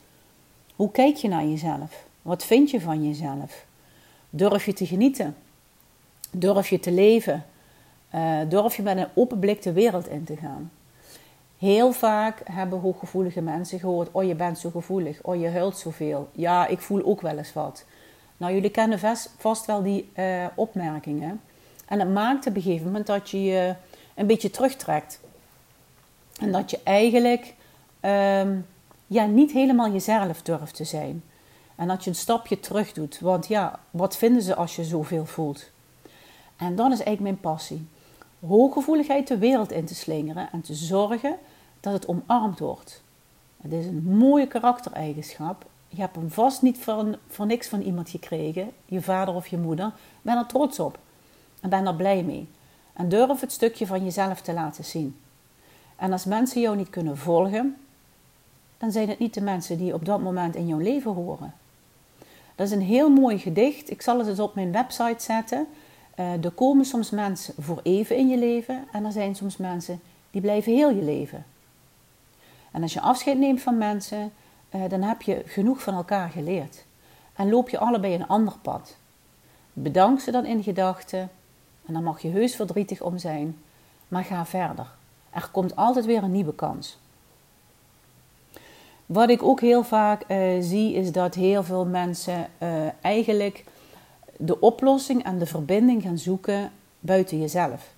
hoe 0.77 0.91
kijk 0.91 1.17
je 1.17 1.29
naar 1.29 1.45
jezelf? 1.47 2.07
Wat 2.23 2.45
vind 2.45 2.71
je 2.71 2.81
van 2.81 3.07
jezelf? 3.07 3.67
Durf 4.31 4.67
je 4.67 4.73
te 4.73 4.87
genieten? 4.87 5.37
Durf 6.31 6.69
je 6.69 6.81
te 6.81 6.93
leven? 6.93 7.45
Uh, 8.15 8.39
durf 8.49 8.77
je 8.77 8.83
met 8.83 8.97
een 8.97 9.09
open 9.15 9.39
blik 9.39 9.63
de 9.63 9.73
wereld 9.73 10.09
in 10.09 10.25
te 10.25 10.37
gaan? 10.37 10.71
Heel 11.63 11.93
vaak 11.93 12.41
hebben 12.45 12.81
hooggevoelige 12.81 13.41
mensen 13.41 13.79
gehoord: 13.79 14.09
Oh, 14.13 14.25
je 14.25 14.35
bent 14.35 14.59
zo 14.59 14.71
gevoelig. 14.71 15.23
Oh, 15.23 15.41
je 15.41 15.49
huilt 15.49 15.79
zoveel. 15.79 16.29
Ja, 16.33 16.67
ik 16.67 16.81
voel 16.81 17.05
ook 17.05 17.21
wel 17.21 17.39
eens 17.39 17.53
wat. 17.53 17.85
Nou, 18.37 18.55
jullie 18.55 18.71
kennen 18.71 18.99
vast, 19.39 19.67
wel 19.67 19.83
die 19.83 20.11
uh, 20.17 20.47
opmerkingen. 20.55 21.41
En 21.87 22.01
het 22.01 22.09
maakt 22.09 22.47
op 22.47 22.57
een 22.57 22.63
gegeven 22.63 22.87
moment 22.87 23.07
dat 23.07 23.31
je 23.31 23.43
je 23.43 23.75
een 24.15 24.27
beetje 24.27 24.51
terugtrekt. 24.51 25.21
En 26.41 26.53
dat 26.53 26.71
je 26.71 26.81
eigenlijk 26.85 27.55
um, 28.01 28.67
ja, 29.07 29.27
niet 29.27 29.53
helemaal 29.53 29.93
jezelf 29.93 30.43
durft 30.43 30.75
te 30.75 30.85
zijn. 30.85 31.23
En 31.75 31.89
dat 31.89 32.05
je 32.05 32.11
een 32.11 32.17
stapje 32.17 32.61
terug 32.61 32.93
doet. 32.93 33.21
Want 33.21 33.47
ja, 33.47 33.81
wat 33.91 34.17
vinden 34.17 34.43
ze 34.43 34.55
als 34.55 34.77
je 34.77 34.85
zoveel 34.85 35.25
voelt? 35.27 35.71
En 36.57 36.77
dat 36.77 36.93
is 36.93 37.03
eigenlijk 37.03 37.21
mijn 37.21 37.55
passie. 37.55 37.87
Hooggevoeligheid 38.47 39.29
de 39.29 39.39
wereld 39.39 39.73
in 39.73 39.85
te 39.85 39.95
slingeren 39.95 40.49
en 40.53 40.61
te 40.61 40.75
zorgen 40.75 41.39
dat 41.83 41.93
het 41.93 42.07
omarmd 42.07 42.59
wordt. 42.59 43.03
Het 43.63 43.73
is 43.73 43.87
een 43.87 44.03
mooie 44.05 44.47
karaktereigenschap. 44.47 45.67
Je 45.89 46.01
hebt 46.01 46.17
hem 46.17 46.31
vast 46.31 46.63
niet 46.63 46.79
van, 46.79 47.17
voor 47.29 47.47
niks 47.47 47.69
van 47.69 47.81
iemand 47.81 48.09
gekregen, 48.09 48.71
je 48.85 49.03
vader 49.03 49.35
of 49.35 49.47
je 49.47 49.59
moeder. 49.59 49.93
Ben 50.23 50.37
er 50.37 50.47
trots 50.47 50.79
op 50.79 50.99
en 51.61 51.71
ben 51.71 51.87
er 51.87 51.95
blij 51.95 52.23
mee. 52.23 52.49
En 52.93 53.09
durf 53.09 53.41
het 53.41 53.53
stukje 53.53 53.87
van 53.87 54.05
jezelf 54.05 54.41
te 54.41 54.53
laten 54.53 54.85
zien. 54.85 55.17
En 55.97 56.13
als 56.13 56.25
mensen 56.25 56.61
jou 56.61 56.77
niet 56.77 56.91
kunnen 56.91 57.19
volgen, 57.19 57.77
dan 58.79 58.93
zijn 58.93 59.09
het 59.09 59.19
niet 59.19 59.35
de 59.35 59.41
mensen 59.41 59.79
die 59.79 59.95
op 59.95 60.05
dat 60.05 60.21
moment 60.21 60.55
in 60.55 60.67
jouw 60.67 60.79
leven 60.79 61.13
horen. 61.13 61.55
Dat 62.55 62.67
is 62.67 62.73
een 62.73 62.83
heel 62.83 63.11
mooi 63.11 63.39
gedicht. 63.39 63.91
Ik 63.91 64.03
zal 64.03 64.19
het 64.19 64.29
eens 64.29 64.41
op 64.41 64.55
mijn 64.55 64.73
website 64.73 65.23
zetten. 65.25 65.67
Uh, 66.19 66.45
er 66.45 66.51
komen 66.51 66.85
soms 66.85 67.11
mensen 67.11 67.55
voor 67.59 67.81
even 67.83 68.17
in 68.17 68.29
je 68.29 68.39
leven 68.39 68.85
en 68.93 69.05
er 69.05 69.13
zijn 69.13 69.35
soms 69.35 69.57
mensen 69.57 70.01
die 70.31 70.41
blijven 70.41 70.73
heel 70.73 70.91
je 70.91 71.03
leven. 71.03 71.45
En 72.73 72.83
als 72.83 72.93
je 72.93 73.01
afscheid 73.01 73.39
neemt 73.39 73.63
van 73.63 73.79
mensen, 73.79 74.33
uh, 74.71 74.83
dan 74.89 75.03
heb 75.03 75.23
je 75.23 75.43
genoeg 75.47 75.83
van 75.83 75.95
elkaar 75.95 76.29
geleerd. 76.29 76.85
En 77.35 77.51
loop 77.51 77.69
je 77.69 77.79
allebei 77.79 78.15
een 78.15 78.27
ander 78.27 78.55
pad. 78.63 78.97
Bedank 79.73 80.21
ze 80.21 80.31
dan 80.31 80.45
in 80.45 80.63
gedachten. 80.63 81.31
En 81.87 81.93
dan 81.93 82.03
mag 82.03 82.23
je 82.23 82.29
heus 82.29 82.57
verdrietig 82.57 83.01
om 83.01 83.19
zijn. 83.19 83.59
Maar 84.09 84.25
ga 84.25 84.47
verder. 84.47 84.87
Er 85.31 85.49
komt 85.53 85.77
altijd 85.77 86.05
weer 86.05 86.23
een 86.23 86.33
nieuwe 86.33 86.55
kans. 86.55 86.99
Wat 89.07 89.29
ik 89.29 89.43
ook 89.43 89.61
heel 89.61 89.85
vaak 89.85 90.25
uh, 90.29 90.39
zie, 90.61 90.95
is 90.95 91.13
dat 91.13 91.35
heel 91.35 91.63
veel 91.63 91.87
mensen 91.87 92.49
uh, 92.59 92.69
eigenlijk 93.01 93.65
de 94.37 94.61
oplossing 94.61 95.25
en 95.25 95.39
de 95.39 95.47
verbinding 95.47 96.03
gaan 96.03 96.19
zoeken 96.19 96.71
buiten 97.01 97.41
jezelf. 97.41 97.91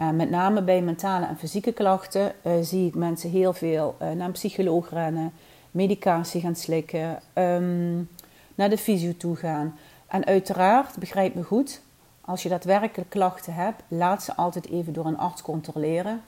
Uh, 0.00 0.10
met 0.10 0.30
name 0.30 0.62
bij 0.62 0.82
mentale 0.82 1.26
en 1.26 1.38
fysieke 1.38 1.72
klachten 1.72 2.32
zie 2.60 2.86
ik 2.86 2.94
mensen 2.94 3.30
heel 3.30 3.52
veel 3.52 3.96
naar 3.98 4.20
een 4.20 4.32
psycholoog 4.32 4.90
rennen, 4.90 5.32
medicatie 5.70 6.40
gaan 6.40 6.56
slikken, 6.56 7.20
um, 7.34 8.08
naar 8.54 8.70
de 8.70 8.78
fysio 8.78 9.12
toe 9.16 9.36
gaan. 9.36 9.78
En 10.06 10.24
uiteraard, 10.24 10.96
begrijp 10.98 11.34
me 11.34 11.42
goed, 11.42 11.80
als 12.20 12.42
je 12.42 12.48
daadwerkelijk 12.48 13.10
klachten 13.10 13.54
hebt, 13.54 13.82
laat 13.88 14.22
ze 14.22 14.36
altijd 14.36 14.68
even 14.68 14.92
door 14.92 15.06
een 15.06 15.18
arts 15.18 15.42
controleren. 15.42 16.22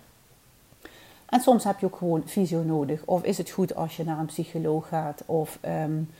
En 1.27 1.41
soms 1.41 1.65
heb 1.65 1.79
je 1.79 1.87
ook 1.87 1.97
gewoon 1.97 2.23
fysio 2.27 2.63
nodig. 2.63 3.03
Of 3.05 3.23
is 3.23 3.39
het 3.39 3.51
goed 3.51 3.75
als 3.75 3.97
je 3.97 4.05
naar 4.05 4.19
een 4.19 4.27
psycholoog 4.27 4.89
gaat 4.89 5.23
of 5.27 5.59
um, 5.65 6.11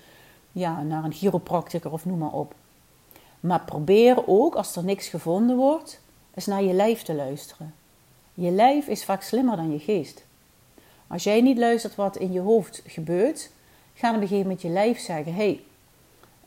ja, 0.53 0.83
naar 0.83 1.05
een 1.05 1.13
chiropracticus 1.13 1.91
of 1.91 2.05
noem 2.05 2.19
maar 2.19 2.33
op. 2.33 2.55
Maar 3.41 3.61
probeer 3.61 4.27
ook, 4.27 4.55
als 4.55 4.77
er 4.77 4.85
niks 4.85 5.09
gevonden 5.09 5.57
wordt, 5.57 6.01
eens 6.35 6.47
naar 6.47 6.63
je 6.63 6.73
lijf 6.73 7.03
te 7.03 7.15
luisteren. 7.15 7.75
Je 8.35 8.51
lijf 8.51 8.87
is 8.87 9.05
vaak 9.05 9.23
slimmer 9.23 9.57
dan 9.57 9.73
je 9.73 9.79
geest. 9.79 10.25
Als 11.07 11.25
jij 11.25 11.41
niet 11.41 11.59
luistert 11.59 11.95
wat 11.95 12.17
in 12.17 12.33
je 12.33 12.41
hoofd 12.41 12.83
gebeurt, 12.87 13.51
ga 13.95 14.09
een 14.09 14.21
gegeven 14.21 14.43
moment 14.43 14.63
je 14.63 14.69
lijf 14.69 14.99
zeggen: 14.99 15.35
hey, 15.35 15.61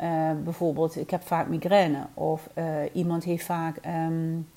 uh, 0.02 0.32
bijvoorbeeld, 0.44 0.96
ik 0.96 1.10
heb 1.10 1.28
vaak 1.28 1.48
migraine. 1.48 2.06
Of 2.14 2.50
uh, 2.56 2.66
iemand 2.94 3.24
heeft 3.24 3.46
vaak 3.46 3.78
um, 3.86 4.50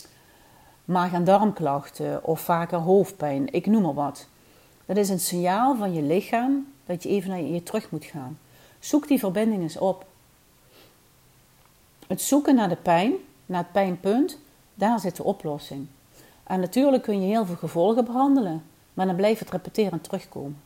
maag- 0.84 1.12
en 1.12 1.24
darmklachten. 1.24 2.24
Of 2.24 2.40
vaker 2.40 2.78
hoofdpijn. 2.78 3.52
Ik 3.52 3.66
noem 3.66 3.82
maar 3.82 3.94
wat. 3.94 4.26
Dat 4.86 4.96
is 4.96 5.08
een 5.08 5.20
signaal 5.20 5.76
van 5.76 5.92
je 5.92 6.02
lichaam 6.02 6.72
dat 6.86 7.02
je 7.02 7.08
even 7.08 7.30
naar 7.30 7.40
je 7.40 7.62
terug 7.62 7.90
moet 7.90 8.04
gaan. 8.04 8.38
Zoek 8.78 9.08
die 9.08 9.18
verbinding 9.18 9.62
eens 9.62 9.78
op. 9.78 10.06
Het 12.06 12.22
zoeken 12.22 12.54
naar 12.54 12.68
de 12.68 12.76
pijn, 12.76 13.12
naar 13.46 13.62
het 13.62 13.72
pijnpunt, 13.72 14.38
daar 14.76 15.00
zit 15.00 15.16
de 15.16 15.24
oplossing. 15.24 15.86
En 16.44 16.60
natuurlijk 16.60 17.02
kun 17.02 17.20
je 17.20 17.26
heel 17.26 17.46
veel 17.46 17.56
gevolgen 17.56 18.04
behandelen, 18.04 18.62
maar 18.94 19.06
dan 19.06 19.16
blijft 19.16 19.40
het 19.40 19.50
repeteren 19.50 20.00
terugkomen. 20.00 20.60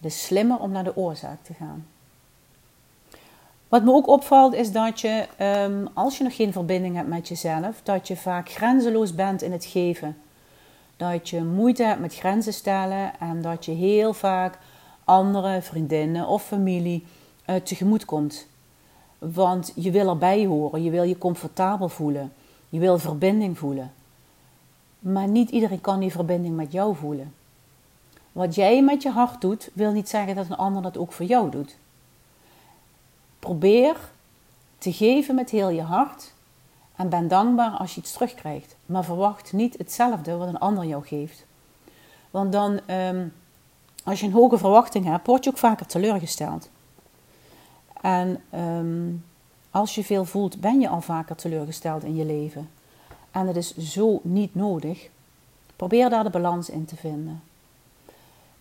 Is 0.00 0.24
slimmer 0.24 0.58
om 0.58 0.70
naar 0.70 0.84
de 0.84 0.96
oorzaak 0.96 1.38
te 1.42 1.54
gaan. 1.54 1.86
Wat 3.68 3.84
me 3.84 3.92
ook 3.92 4.06
opvalt 4.06 4.54
is 4.54 4.72
dat 4.72 5.00
je, 5.00 5.26
um, 5.40 5.88
als 5.94 6.18
je 6.18 6.24
nog 6.24 6.36
geen 6.36 6.52
verbinding 6.52 6.96
hebt 6.96 7.08
met 7.08 7.28
jezelf, 7.28 7.80
dat 7.82 8.08
je 8.08 8.16
vaak 8.16 8.50
grenzeloos 8.50 9.14
bent 9.14 9.42
in 9.42 9.52
het 9.52 9.64
geven. 9.64 10.16
Dat 10.96 11.28
je 11.28 11.44
moeite 11.44 11.82
hebt 11.82 12.00
met 12.00 12.14
grenzen 12.14 12.52
stellen 12.52 13.12
en 13.20 13.42
dat 13.42 13.64
je 13.64 13.72
heel 13.72 14.12
vaak 14.12 14.58
andere 15.04 15.62
vriendinnen 15.62 16.26
of 16.26 16.42
familie 16.42 17.06
uh, 17.46 17.56
tegemoet 17.56 18.04
komt. 18.04 18.46
Want 19.18 19.72
je 19.74 19.90
wil 19.90 20.08
erbij 20.08 20.46
horen, 20.46 20.82
je 20.82 20.90
wil 20.90 21.02
je 21.02 21.18
comfortabel 21.18 21.88
voelen, 21.88 22.32
je 22.70 22.78
wil 22.78 22.98
verbinding 22.98 23.58
voelen. 23.58 23.92
Maar 24.98 25.28
niet 25.28 25.50
iedereen 25.50 25.80
kan 25.80 26.00
die 26.00 26.10
verbinding 26.10 26.56
met 26.56 26.72
jou 26.72 26.96
voelen. 26.96 27.34
Wat 28.32 28.54
jij 28.54 28.82
met 28.82 29.02
je 29.02 29.10
hart 29.10 29.40
doet, 29.40 29.70
wil 29.72 29.92
niet 29.92 30.08
zeggen 30.08 30.34
dat 30.34 30.46
een 30.46 30.56
ander 30.56 30.82
dat 30.82 30.98
ook 30.98 31.12
voor 31.12 31.26
jou 31.26 31.50
doet. 31.50 31.76
Probeer 33.38 33.96
te 34.78 34.92
geven 34.92 35.34
met 35.34 35.50
heel 35.50 35.68
je 35.68 35.82
hart 35.82 36.32
en 36.96 37.08
ben 37.08 37.28
dankbaar 37.28 37.70
als 37.70 37.94
je 37.94 38.00
iets 38.00 38.12
terugkrijgt. 38.12 38.76
Maar 38.86 39.04
verwacht 39.04 39.52
niet 39.52 39.78
hetzelfde 39.78 40.36
wat 40.36 40.48
een 40.48 40.58
ander 40.58 40.84
jou 40.84 41.06
geeft. 41.06 41.44
Want 42.30 42.52
dan, 42.52 42.80
um, 42.94 43.32
als 44.04 44.20
je 44.20 44.26
een 44.26 44.32
hoge 44.32 44.58
verwachting 44.58 45.04
hebt, 45.04 45.26
word 45.26 45.44
je 45.44 45.50
ook 45.50 45.58
vaker 45.58 45.86
teleurgesteld. 45.86 46.70
En 48.00 48.42
um, 48.54 49.24
als 49.70 49.94
je 49.94 50.04
veel 50.04 50.24
voelt, 50.24 50.60
ben 50.60 50.80
je 50.80 50.88
al 50.88 51.00
vaker 51.00 51.36
teleurgesteld 51.36 52.04
in 52.04 52.16
je 52.16 52.24
leven. 52.24 52.70
En 53.30 53.46
het 53.46 53.56
is 53.56 53.76
zo 53.76 54.20
niet 54.22 54.54
nodig. 54.54 55.08
Probeer 55.76 56.10
daar 56.10 56.24
de 56.24 56.30
balans 56.30 56.70
in 56.70 56.84
te 56.84 56.96
vinden. 56.96 57.42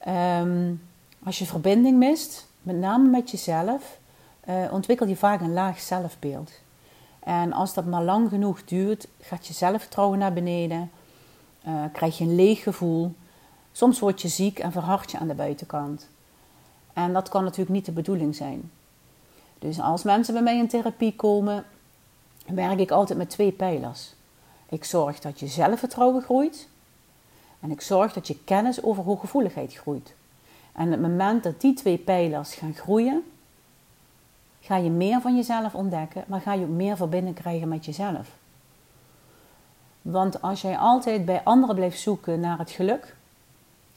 Um, 0.08 0.82
als 1.24 1.40
je 1.40 1.46
verbinding 1.46 1.98
mist, 1.98 2.48
met 2.62 2.76
name 2.76 3.10
met 3.10 3.32
jezelf, 3.32 4.00
uh, 4.50 4.74
ontwikkel 4.74 5.08
je 5.08 5.16
vaak 5.16 5.42
een 5.42 5.54
laag 5.54 5.80
zelfbeeld. 5.80 6.52
En 7.20 7.54
als 7.54 7.74
dat 7.74 7.86
maar 7.86 8.04
lang 8.04 8.30
genoeg 8.30 8.64
duurt, 8.64 9.08
gaat 9.22 9.48
je 9.48 9.54
zelfvertrouwen 9.54 10.20
naar 10.20 10.34
beneden, 10.34 10.92
uh, 11.68 11.84
krijg 11.94 12.18
je 12.18 12.24
een 12.24 12.36
leeg 12.36 12.64
gevoel. 12.64 13.14
Soms 13.72 14.00
word 14.00 14.22
je 14.22 14.28
ziek 14.28 14.60
en 14.60 14.72
verhard 14.72 15.12
je 15.12 15.20
aan 15.20 15.28
de 15.28 15.34
buitenkant. 15.34 16.08
En 16.94 17.14
dat 17.14 17.30
kan 17.30 17.44
natuurlijk 17.44 17.70
niet 17.70 17.86
de 17.86 17.92
bedoeling 17.92 18.36
zijn. 18.36 18.72
Dus 19.60 19.82
als 19.82 20.04
mensen 20.04 20.34
bij 20.34 20.44
mij 20.44 20.58
in 20.58 20.68
therapie 20.68 21.16
komen, 21.16 21.66
werk 22.46 22.80
ik 22.80 22.92
altijd 22.92 23.18
met 23.18 23.30
twee 23.30 23.52
pijlers. 23.52 24.14
Ik 24.70 24.84
zorg 24.84 25.20
dat 25.20 25.40
je 25.40 25.48
zelfvertrouwen 25.48 26.22
groeit 26.22 26.68
en 27.60 27.72
ik 27.72 27.82
zorg 27.82 28.14
dat 28.14 28.28
je 28.28 28.44
kennis 28.44 28.84
over 28.84 29.04
hooggevoeligheid 29.04 29.74
groeit. 29.74 30.14
En 30.72 30.92
het 30.92 31.02
moment 31.02 31.44
dat 31.44 31.62
die 31.62 31.74
twee 31.74 31.98
pijlers 31.98 32.54
gaan 32.54 32.74
groeien, 32.74 33.24
ga 34.62 34.76
je 34.76 34.90
meer 34.90 35.22
van 35.22 35.36
jezelf 35.36 35.76
ontdekken, 35.76 36.24
maar 36.28 36.42
ga 36.42 36.54
je 36.54 36.64
ook 36.64 36.70
meer 36.70 36.98
verbinding 36.98 37.36
krijgen 37.36 37.68
met 37.68 37.86
jezelf. 37.86 38.30
Want 40.02 40.42
als 40.42 40.62
jij 40.62 40.78
altijd 40.78 41.26
bij 41.26 41.44
anderen 41.44 41.76
blijft 41.76 42.00
zoeken 42.00 42.40
naar 42.40 42.58
het 42.58 42.72
geluk, 42.72 43.16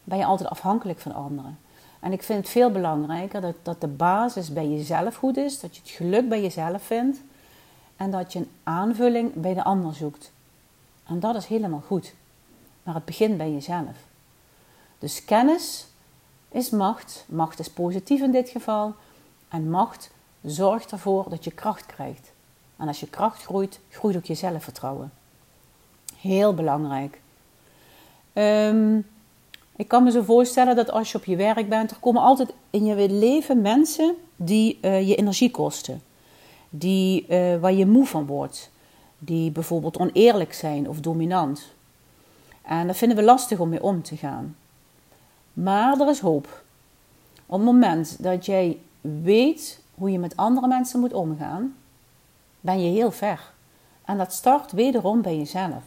ben 0.04 0.18
je 0.18 0.24
altijd 0.24 0.48
afhankelijk 0.48 0.98
van 0.98 1.14
anderen. 1.14 1.58
En 2.02 2.12
ik 2.12 2.22
vind 2.22 2.38
het 2.38 2.48
veel 2.48 2.70
belangrijker 2.70 3.40
dat, 3.40 3.54
dat 3.62 3.80
de 3.80 3.88
basis 3.88 4.52
bij 4.52 4.68
jezelf 4.68 5.16
goed 5.16 5.36
is, 5.36 5.60
dat 5.60 5.76
je 5.76 5.82
het 5.82 5.90
geluk 5.90 6.28
bij 6.28 6.42
jezelf 6.42 6.82
vindt 6.82 7.20
en 7.96 8.10
dat 8.10 8.32
je 8.32 8.38
een 8.38 8.50
aanvulling 8.62 9.32
bij 9.34 9.54
de 9.54 9.64
ander 9.64 9.94
zoekt. 9.94 10.32
En 11.06 11.20
dat 11.20 11.34
is 11.34 11.46
helemaal 11.46 11.82
goed. 11.86 12.14
Maar 12.82 12.94
het 12.94 13.04
begint 13.04 13.36
bij 13.36 13.52
jezelf. 13.52 13.96
Dus 14.98 15.24
kennis 15.24 15.86
is 16.48 16.70
macht. 16.70 17.24
Macht 17.28 17.58
is 17.58 17.70
positief 17.70 18.20
in 18.20 18.32
dit 18.32 18.48
geval. 18.48 18.94
En 19.48 19.70
macht 19.70 20.10
zorgt 20.42 20.92
ervoor 20.92 21.30
dat 21.30 21.44
je 21.44 21.50
kracht 21.50 21.86
krijgt. 21.86 22.32
En 22.76 22.88
als 22.88 23.00
je 23.00 23.08
kracht 23.08 23.42
groeit, 23.42 23.80
groeit 23.88 24.16
ook 24.16 24.24
je 24.24 24.34
zelfvertrouwen. 24.34 25.12
Heel 26.16 26.54
belangrijk. 26.54 27.20
Um, 28.32 29.06
ik 29.82 29.88
kan 29.88 30.02
me 30.02 30.10
zo 30.10 30.22
voorstellen 30.22 30.76
dat 30.76 30.90
als 30.90 31.12
je 31.12 31.18
op 31.18 31.24
je 31.24 31.36
werk 31.36 31.68
bent, 31.68 31.90
er 31.90 31.96
komen 32.00 32.22
altijd 32.22 32.52
in 32.70 32.84
je 32.84 33.10
leven 33.10 33.60
mensen 33.60 34.14
die 34.36 34.78
uh, 34.82 35.08
je 35.08 35.14
energie 35.14 35.50
kosten. 35.50 36.02
Die, 36.70 37.26
uh, 37.28 37.56
waar 37.56 37.72
je 37.72 37.86
moe 37.86 38.06
van 38.06 38.26
wordt. 38.26 38.70
Die 39.18 39.50
bijvoorbeeld 39.50 39.98
oneerlijk 39.98 40.52
zijn 40.52 40.88
of 40.88 41.00
dominant. 41.00 41.72
En 42.62 42.86
dat 42.86 42.96
vinden 42.96 43.16
we 43.16 43.22
lastig 43.22 43.58
om 43.58 43.68
mee 43.68 43.82
om 43.82 44.02
te 44.02 44.16
gaan. 44.16 44.56
Maar 45.52 46.00
er 46.00 46.08
is 46.08 46.20
hoop. 46.20 46.62
Op 47.46 47.56
het 47.56 47.64
moment 47.64 48.22
dat 48.22 48.46
jij 48.46 48.78
weet 49.00 49.80
hoe 49.94 50.10
je 50.10 50.18
met 50.18 50.36
andere 50.36 50.66
mensen 50.66 51.00
moet 51.00 51.12
omgaan, 51.12 51.76
ben 52.60 52.82
je 52.82 52.90
heel 52.90 53.10
ver. 53.10 53.52
En 54.04 54.18
dat 54.18 54.32
start 54.32 54.72
wederom 54.72 55.22
bij 55.22 55.36
jezelf. 55.36 55.82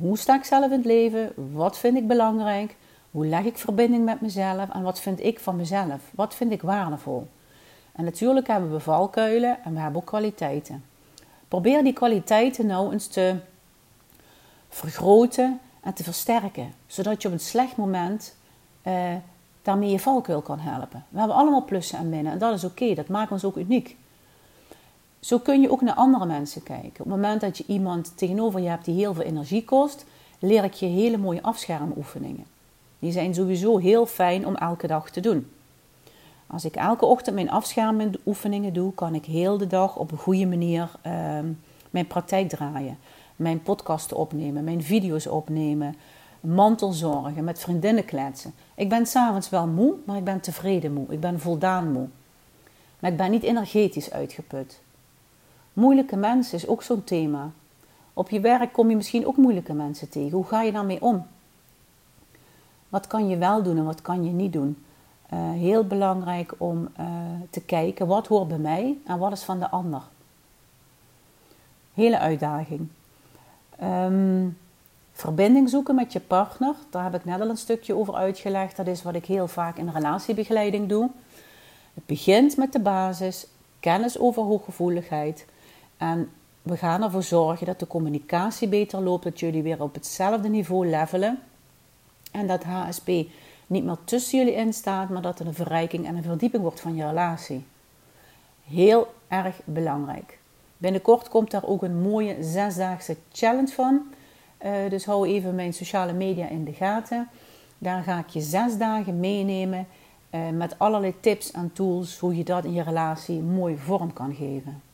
Hoe 0.00 0.18
sta 0.18 0.34
ik 0.34 0.44
zelf 0.44 0.64
in 0.64 0.70
het 0.70 0.84
leven? 0.84 1.32
Wat 1.52 1.78
vind 1.78 1.96
ik 1.96 2.06
belangrijk? 2.06 2.76
Hoe 3.10 3.26
leg 3.26 3.44
ik 3.44 3.58
verbinding 3.58 4.04
met 4.04 4.20
mezelf? 4.20 4.70
En 4.70 4.82
wat 4.82 5.00
vind 5.00 5.20
ik 5.20 5.40
van 5.40 5.56
mezelf? 5.56 6.10
Wat 6.14 6.34
vind 6.34 6.52
ik 6.52 6.62
waardevol? 6.62 7.28
En 7.92 8.04
natuurlijk 8.04 8.46
hebben 8.46 8.72
we 8.72 8.80
valkuilen 8.80 9.58
en 9.64 9.74
we 9.74 9.80
hebben 9.80 10.00
ook 10.00 10.06
kwaliteiten. 10.06 10.84
Probeer 11.48 11.84
die 11.84 11.92
kwaliteiten 11.92 12.66
nou 12.66 12.92
eens 12.92 13.06
te 13.06 13.36
vergroten 14.68 15.60
en 15.80 15.94
te 15.94 16.02
versterken, 16.02 16.74
zodat 16.86 17.22
je 17.22 17.28
op 17.28 17.34
een 17.34 17.40
slecht 17.40 17.76
moment 17.76 18.36
uh, 18.86 19.14
daarmee 19.62 19.90
je 19.90 19.98
valkuil 19.98 20.40
kan 20.40 20.58
helpen. 20.58 21.04
We 21.08 21.18
hebben 21.18 21.36
allemaal 21.36 21.64
plussen 21.64 21.98
en 21.98 22.08
minnen 22.08 22.32
en 22.32 22.38
dat 22.38 22.54
is 22.54 22.64
oké, 22.64 22.94
dat 22.94 23.08
maakt 23.08 23.30
ons 23.30 23.44
ook 23.44 23.56
uniek. 23.56 23.96
Zo 25.20 25.38
kun 25.38 25.60
je 25.60 25.70
ook 25.70 25.80
naar 25.80 25.94
andere 25.94 26.26
mensen 26.26 26.62
kijken. 26.62 26.88
Op 26.88 26.96
het 26.96 27.06
moment 27.06 27.40
dat 27.40 27.58
je 27.58 27.64
iemand 27.66 28.12
tegenover 28.16 28.60
je 28.60 28.68
hebt 28.68 28.84
die 28.84 28.94
heel 28.94 29.14
veel 29.14 29.24
energie 29.24 29.64
kost, 29.64 30.04
leer 30.38 30.64
ik 30.64 30.72
je 30.72 30.86
hele 30.86 31.16
mooie 31.16 31.42
afschermoefeningen. 31.42 32.44
Die 32.98 33.12
zijn 33.12 33.34
sowieso 33.34 33.78
heel 33.78 34.06
fijn 34.06 34.46
om 34.46 34.54
elke 34.56 34.86
dag 34.86 35.10
te 35.10 35.20
doen. 35.20 35.50
Als 36.46 36.64
ik 36.64 36.76
elke 36.76 37.04
ochtend 37.04 37.34
mijn 37.34 37.50
afschermoefeningen 37.50 38.72
doe, 38.72 38.94
kan 38.94 39.14
ik 39.14 39.24
heel 39.24 39.58
de 39.58 39.66
dag 39.66 39.96
op 39.96 40.12
een 40.12 40.18
goede 40.18 40.46
manier 40.46 40.90
ehm, 41.02 41.46
mijn 41.90 42.06
praktijk 42.06 42.48
draaien. 42.48 42.98
Mijn 43.36 43.62
podcasten 43.62 44.16
opnemen, 44.16 44.64
mijn 44.64 44.82
video's 44.82 45.26
opnemen, 45.26 45.96
mantelzorgen, 46.40 47.44
met 47.44 47.60
vriendinnen 47.60 48.04
kletsen. 48.04 48.54
Ik 48.74 48.88
ben 48.88 49.06
s'avonds 49.06 49.48
wel 49.48 49.66
moe, 49.66 49.94
maar 50.04 50.16
ik 50.16 50.24
ben 50.24 50.40
tevreden 50.40 50.92
moe. 50.92 51.06
Ik 51.08 51.20
ben 51.20 51.40
voldaan 51.40 51.92
moe. 51.92 52.08
Maar 52.98 53.10
ik 53.10 53.16
ben 53.16 53.30
niet 53.30 53.42
energetisch 53.42 54.10
uitgeput. 54.10 54.80
Moeilijke 55.72 56.16
mensen 56.16 56.56
is 56.56 56.66
ook 56.66 56.82
zo'n 56.82 57.04
thema. 57.04 57.50
Op 58.12 58.30
je 58.30 58.40
werk 58.40 58.72
kom 58.72 58.90
je 58.90 58.96
misschien 58.96 59.26
ook 59.26 59.36
moeilijke 59.36 59.72
mensen 59.72 60.08
tegen. 60.08 60.30
Hoe 60.30 60.46
ga 60.46 60.62
je 60.62 60.72
daarmee 60.72 61.02
om? 61.02 61.26
Wat 62.88 63.06
kan 63.06 63.28
je 63.28 63.36
wel 63.36 63.62
doen 63.62 63.76
en 63.76 63.84
wat 63.84 64.02
kan 64.02 64.24
je 64.24 64.30
niet 64.30 64.52
doen? 64.52 64.84
Uh, 65.32 65.50
heel 65.50 65.86
belangrijk 65.86 66.54
om 66.58 66.88
uh, 67.00 67.06
te 67.50 67.60
kijken 67.60 68.06
wat 68.06 68.26
hoort 68.26 68.48
bij 68.48 68.58
mij 68.58 68.98
en 69.06 69.18
wat 69.18 69.32
is 69.32 69.42
van 69.42 69.58
de 69.58 69.70
ander. 69.70 70.02
Hele 71.94 72.18
uitdaging. 72.18 72.88
Um, 73.82 74.58
verbinding 75.12 75.68
zoeken 75.68 75.94
met 75.94 76.12
je 76.12 76.20
partner, 76.20 76.74
daar 76.90 77.02
heb 77.02 77.14
ik 77.14 77.24
net 77.24 77.40
al 77.40 77.48
een 77.48 77.56
stukje 77.56 77.94
over 77.94 78.14
uitgelegd. 78.14 78.76
Dat 78.76 78.86
is 78.86 79.02
wat 79.02 79.14
ik 79.14 79.26
heel 79.26 79.48
vaak 79.48 79.76
in 79.76 79.88
relatiebegeleiding 79.88 80.88
doe. 80.88 81.10
Het 81.94 82.06
begint 82.06 82.56
met 82.56 82.72
de 82.72 82.80
basis, 82.80 83.46
kennis 83.80 84.18
over 84.18 84.42
hooggevoeligheid. 84.42 85.46
En 86.00 86.30
we 86.62 86.76
gaan 86.76 87.02
ervoor 87.02 87.22
zorgen 87.22 87.66
dat 87.66 87.78
de 87.78 87.86
communicatie 87.86 88.68
beter 88.68 89.00
loopt, 89.00 89.24
dat 89.24 89.40
jullie 89.40 89.62
weer 89.62 89.82
op 89.82 89.94
hetzelfde 89.94 90.48
niveau 90.48 90.86
levelen. 90.86 91.38
En 92.32 92.46
dat 92.46 92.64
HSP 92.64 93.06
niet 93.66 93.84
meer 93.84 93.96
tussen 94.04 94.38
jullie 94.38 94.54
in 94.54 94.72
staat, 94.72 95.08
maar 95.08 95.22
dat 95.22 95.38
er 95.38 95.46
een 95.46 95.54
verrijking 95.54 96.06
en 96.06 96.16
een 96.16 96.22
verdieping 96.22 96.62
wordt 96.62 96.80
van 96.80 96.94
je 96.94 97.06
relatie. 97.06 97.64
Heel 98.64 99.14
erg 99.28 99.60
belangrijk. 99.64 100.38
Binnenkort 100.76 101.28
komt 101.28 101.50
daar 101.50 101.66
ook 101.66 101.82
een 101.82 102.00
mooie 102.00 102.36
zesdaagse 102.40 103.16
challenge 103.32 103.72
van. 103.72 104.02
Uh, 104.64 104.72
dus 104.88 105.04
hou 105.04 105.28
even 105.28 105.54
mijn 105.54 105.74
sociale 105.74 106.12
media 106.12 106.48
in 106.48 106.64
de 106.64 106.72
gaten. 106.72 107.28
Daar 107.78 108.02
ga 108.02 108.18
ik 108.18 108.28
je 108.28 108.40
zes 108.40 108.78
dagen 108.78 109.20
meenemen 109.20 109.86
uh, 110.30 110.48
met 110.48 110.78
allerlei 110.78 111.14
tips 111.20 111.50
en 111.50 111.72
tools 111.72 112.18
hoe 112.18 112.36
je 112.36 112.44
dat 112.44 112.64
in 112.64 112.72
je 112.72 112.82
relatie 112.82 113.40
mooi 113.40 113.76
vorm 113.76 114.12
kan 114.12 114.34
geven. 114.34 114.89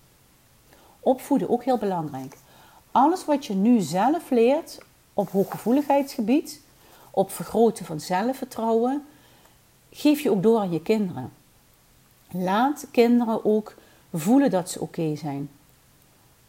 Opvoeden 1.06 1.50
ook 1.50 1.64
heel 1.64 1.78
belangrijk. 1.78 2.36
Alles 2.90 3.24
wat 3.24 3.46
je 3.46 3.54
nu 3.54 3.80
zelf 3.80 4.30
leert 4.30 4.78
op 5.14 5.30
hooggevoeligheidsgebied, 5.30 6.60
op 7.10 7.30
vergroten 7.30 7.84
van 7.84 8.00
zelfvertrouwen, 8.00 9.06
geef 9.90 10.20
je 10.20 10.30
ook 10.30 10.42
door 10.42 10.58
aan 10.58 10.70
je 10.70 10.82
kinderen. 10.82 11.32
Laat 12.30 12.86
kinderen 12.90 13.44
ook 13.44 13.74
voelen 14.12 14.50
dat 14.50 14.70
ze 14.70 14.80
oké 14.80 15.16
zijn. 15.16 15.50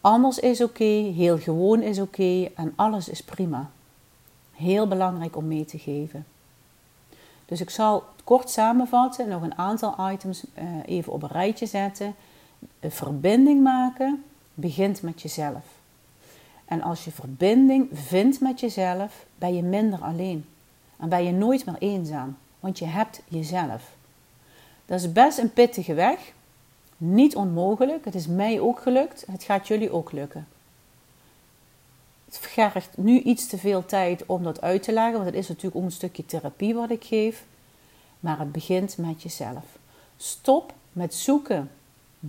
Anders 0.02 0.40
is 0.40 0.62
oké, 0.62 0.84
heel 0.84 1.38
gewoon 1.38 1.82
is 1.82 2.00
oké 2.00 2.50
en 2.56 2.74
alles 2.76 3.10
is 3.10 3.24
prima. 3.24 3.70
Heel 4.52 4.88
belangrijk 4.88 5.36
om 5.36 5.48
mee 5.48 5.66
te 5.66 5.80
geven. 5.80 6.26
Dus 7.46 7.62
ik 7.62 7.70
zal 7.70 8.04
kort 8.24 8.50
samenvatten, 8.50 9.30
nog 9.30 9.42
een 9.42 9.58
aantal 9.58 10.12
items 10.12 10.44
uh, 10.44 10.64
even 10.86 11.14
op 11.14 11.24
een 11.24 11.32
rijtje 11.32 11.66
zetten. 11.66 12.16
Verbinding 12.82 13.64
maken 13.64 14.24
begint 14.60 15.02
met 15.02 15.22
jezelf. 15.22 15.64
En 16.66 16.82
als 16.82 17.04
je 17.06 17.12
verbinding 17.12 17.90
vindt 17.94 18.40
met 18.40 18.60
jezelf, 18.60 19.26
ben 19.36 19.56
je 19.56 19.64
minder 19.64 20.00
alleen. 20.00 20.46
En 21.00 21.10
ben 21.10 21.24
je 21.24 21.32
nooit 21.32 21.66
meer 21.66 21.78
eenzaam, 21.80 22.38
want 22.60 22.80
je 22.80 22.86
hebt 22.86 23.22
jezelf. 23.28 23.96
Dat 24.86 25.00
is 25.00 25.12
best 25.12 25.38
een 25.38 25.54
pittige 25.54 25.94
weg, 25.94 26.34
niet 26.98 27.36
onmogelijk. 27.36 28.06
Het 28.06 28.16
is 28.16 28.28
mij 28.28 28.60
ook 28.60 28.80
gelukt. 28.80 29.26
Het 29.32 29.44
gaat 29.44 29.68
jullie 29.68 29.92
ook 29.92 30.12
lukken. 30.12 30.48
Het 32.26 32.38
vergt 32.38 32.98
nu 32.98 33.20
iets 33.20 33.48
te 33.48 33.58
veel 33.58 33.86
tijd 33.86 34.26
om 34.26 34.44
dat 34.44 34.62
uit 34.62 34.84
te 34.84 34.94
leggen, 34.94 35.14
want 35.14 35.26
het 35.26 35.36
is 35.36 35.48
natuurlijk 35.48 35.76
ook 35.76 35.84
een 35.84 35.92
stukje 35.92 36.26
therapie 36.26 36.74
wat 36.74 36.90
ik 36.90 37.04
geef. 37.04 37.46
Maar 38.20 38.40
het 38.40 38.52
begint 38.52 38.98
met 38.98 39.22
jezelf. 39.22 39.66
Stop 40.18 40.74
met 40.92 41.14
zoeken 41.14 41.72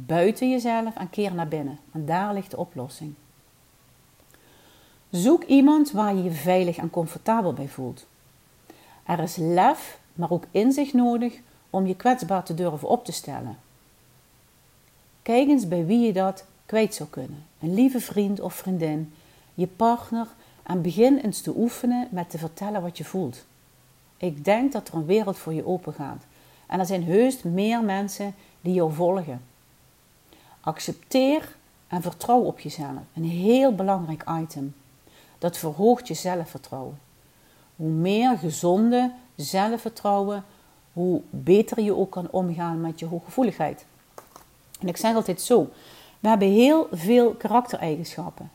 buiten 0.07 0.51
jezelf 0.51 0.97
en 0.97 1.11
keer 1.11 1.35
naar 1.35 1.49
binnen. 1.49 1.79
En 1.93 2.07
daar 2.07 2.35
ligt 2.35 2.51
de 2.51 2.57
oplossing. 2.57 3.15
Zoek 5.11 5.43
iemand 5.43 5.91
waar 5.91 6.15
je 6.15 6.23
je 6.23 6.31
veilig 6.31 6.77
en 6.77 6.91
comfortabel 6.91 7.53
bij 7.53 7.69
voelt. 7.69 8.07
Er 9.05 9.19
is 9.19 9.37
lef, 9.37 9.99
maar 10.13 10.31
ook 10.31 10.45
inzicht 10.51 10.93
nodig 10.93 11.41
om 11.71 11.87
je 11.87 11.97
kwetsbaar 11.97 12.43
te 12.43 12.55
durven 12.55 12.89
op 12.89 13.05
te 13.05 13.13
stellen. 13.13 13.59
Kijk 15.23 15.49
eens 15.49 15.69
bij 15.69 15.87
wie 15.87 16.07
je 16.07 16.13
dat 16.13 16.45
kwijt 16.67 16.95
zou 16.95 17.09
kunnen. 17.09 17.45
Een 17.61 17.75
lieve 17.75 18.01
vriend 18.01 18.41
of 18.41 18.55
vriendin, 18.55 19.13
je 19.55 19.67
partner 19.67 20.27
en 20.63 20.83
begin 20.83 21.19
eens 21.19 21.41
te 21.41 21.53
oefenen 21.57 22.09
met 22.11 22.31
te 22.31 22.39
vertellen 22.39 22.83
wat 22.83 22.99
je 22.99 23.05
voelt. 23.05 23.45
Ik 24.17 24.45
denk 24.45 24.73
dat 24.73 24.89
er 24.89 24.95
een 24.95 25.07
wereld 25.07 25.39
voor 25.39 25.53
je 25.53 25.67
open 25.67 25.93
gaat. 25.93 26.23
En 26.67 26.79
er 26.79 26.87
zijn 26.87 27.05
heus 27.05 27.43
meer 27.43 27.83
mensen 27.83 28.35
die 28.61 28.75
jou 28.75 28.93
volgen. 28.93 29.41
Accepteer 30.61 31.57
en 31.89 32.03
vertrouw 32.03 32.41
op 32.41 32.61
jezelf. 32.61 33.03
Een 33.15 33.25
heel 33.25 33.75
belangrijk 33.75 34.25
item. 34.43 34.75
Dat 35.39 35.59
verhoogt 35.59 36.09
je 36.09 36.15
zelfvertrouwen. 36.15 36.99
Hoe 37.77 37.91
meer 37.91 38.39
gezonde 38.39 39.13
zelfvertrouwen, 39.35 40.45
hoe 40.93 41.21
beter 41.31 41.81
je 41.81 41.97
ook 41.97 42.11
kan 42.11 42.29
omgaan 42.31 42.81
met 42.81 42.99
je 42.99 43.07
hooggevoeligheid. 43.07 43.87
En 44.81 44.89
ik 44.89 44.97
zeg 44.97 45.15
altijd 45.15 45.41
zo: 45.41 45.71
we 46.21 46.29
hebben 46.29 46.49
heel 46.49 46.89
veel 46.93 47.35
karaktereigenschappen. 47.35 48.51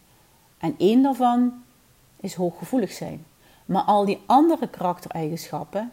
En 0.57 0.75
één 0.77 1.01
daarvan 1.01 1.63
is 2.19 2.33
hooggevoelig 2.33 2.91
zijn. 2.91 3.25
Maar 3.65 3.83
al 3.83 4.05
die 4.05 4.21
andere 4.25 4.67
karaktereigenschappen 4.67 5.91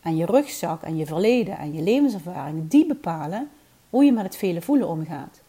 en 0.00 0.16
je 0.16 0.26
rugzak 0.26 0.82
en 0.82 0.96
je 0.96 1.06
verleden 1.06 1.58
en 1.58 1.72
je 1.72 1.82
levenservaring, 1.82 2.68
die 2.68 2.86
bepalen 2.86 3.50
hoe 3.90 4.04
je 4.04 4.12
met 4.12 4.24
het 4.24 4.36
vele 4.36 4.62
voelen 4.62 4.88
omgaat. 4.88 5.40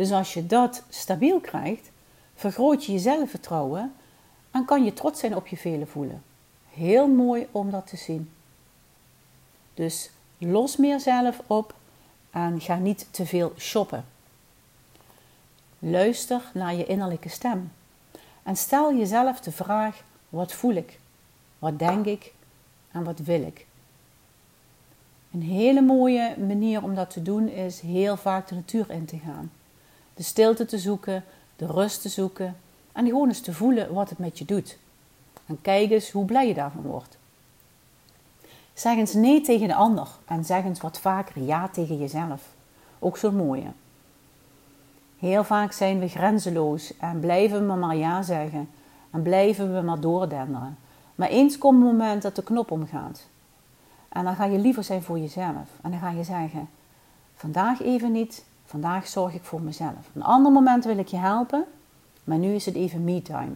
Dus 0.00 0.12
als 0.12 0.34
je 0.34 0.46
dat 0.46 0.82
stabiel 0.88 1.40
krijgt, 1.40 1.90
vergroot 2.34 2.84
je 2.84 2.92
je 2.92 2.98
zelfvertrouwen 2.98 3.94
en 4.50 4.64
kan 4.64 4.84
je 4.84 4.92
trots 4.92 5.20
zijn 5.20 5.36
op 5.36 5.46
je 5.46 5.56
vele 5.56 5.86
voelen. 5.86 6.22
Heel 6.70 7.08
mooi 7.08 7.46
om 7.50 7.70
dat 7.70 7.86
te 7.86 7.96
zien. 7.96 8.30
Dus 9.74 10.10
los 10.38 10.76
meer 10.76 11.00
zelf 11.00 11.40
op 11.46 11.74
en 12.30 12.60
ga 12.60 12.76
niet 12.76 13.06
te 13.10 13.26
veel 13.26 13.52
shoppen. 13.58 14.04
Luister 15.78 16.50
naar 16.54 16.74
je 16.74 16.86
innerlijke 16.86 17.28
stem 17.28 17.72
en 18.42 18.56
stel 18.56 18.94
jezelf 18.94 19.40
de 19.40 19.52
vraag: 19.52 20.02
wat 20.28 20.52
voel 20.52 20.74
ik? 20.74 20.98
Wat 21.58 21.78
denk 21.78 22.06
ik? 22.06 22.32
En 22.90 23.04
wat 23.04 23.18
wil 23.18 23.42
ik? 23.42 23.66
Een 25.32 25.42
hele 25.42 25.80
mooie 25.80 26.36
manier 26.38 26.82
om 26.82 26.94
dat 26.94 27.10
te 27.10 27.22
doen 27.22 27.48
is 27.48 27.80
heel 27.80 28.16
vaak 28.16 28.48
de 28.48 28.54
natuur 28.54 28.90
in 28.90 29.04
te 29.04 29.18
gaan. 29.18 29.50
De 30.20 30.26
stilte 30.26 30.64
te 30.64 30.78
zoeken, 30.78 31.24
de 31.56 31.66
rust 31.66 32.02
te 32.02 32.08
zoeken 32.08 32.56
en 32.92 33.06
gewoon 33.06 33.28
eens 33.28 33.40
te 33.40 33.52
voelen 33.52 33.94
wat 33.94 34.08
het 34.08 34.18
met 34.18 34.38
je 34.38 34.44
doet. 34.44 34.78
En 35.46 35.58
kijk 35.62 35.90
eens 35.90 36.10
hoe 36.10 36.24
blij 36.24 36.48
je 36.48 36.54
daarvan 36.54 36.82
wordt. 36.82 37.18
Zeg 38.74 38.96
eens 38.96 39.14
nee 39.14 39.40
tegen 39.40 39.68
de 39.68 39.74
ander 39.74 40.08
en 40.24 40.44
zeg 40.44 40.64
eens 40.64 40.80
wat 40.80 41.00
vaker 41.00 41.42
ja 41.42 41.68
tegen 41.68 41.98
jezelf. 41.98 42.42
Ook 42.98 43.16
zo'n 43.16 43.36
mooie. 43.36 43.66
Heel 45.18 45.44
vaak 45.44 45.72
zijn 45.72 45.98
we 45.98 46.08
grenzeloos 46.08 46.96
en 46.96 47.20
blijven 47.20 47.68
we 47.68 47.74
maar 47.74 47.96
ja 47.96 48.22
zeggen 48.22 48.68
en 49.10 49.22
blijven 49.22 49.74
we 49.74 49.80
maar 49.80 50.00
doordenderen. 50.00 50.78
Maar 51.14 51.28
eens 51.28 51.58
komt 51.58 51.82
het 51.82 51.92
moment 51.92 52.22
dat 52.22 52.36
de 52.36 52.42
knop 52.42 52.70
omgaat. 52.70 53.26
En 54.08 54.24
dan 54.24 54.34
ga 54.34 54.44
je 54.44 54.58
liever 54.58 54.84
zijn 54.84 55.02
voor 55.02 55.18
jezelf. 55.18 55.68
En 55.82 55.90
dan 55.90 56.00
ga 56.00 56.10
je 56.10 56.24
zeggen: 56.24 56.68
Vandaag 57.34 57.82
even 57.82 58.12
niet, 58.12 58.44
vandaag 58.70 59.08
zorg 59.08 59.34
ik 59.34 59.42
voor 59.42 59.60
mezelf. 59.60 60.10
Een 60.14 60.22
ander 60.22 60.52
moment 60.52 60.84
wil 60.84 60.98
ik 60.98 61.08
je 61.08 61.16
helpen, 61.16 61.64
maar 62.24 62.38
nu 62.38 62.54
is 62.54 62.66
het 62.66 62.74
even 62.74 63.04
me-time. 63.04 63.52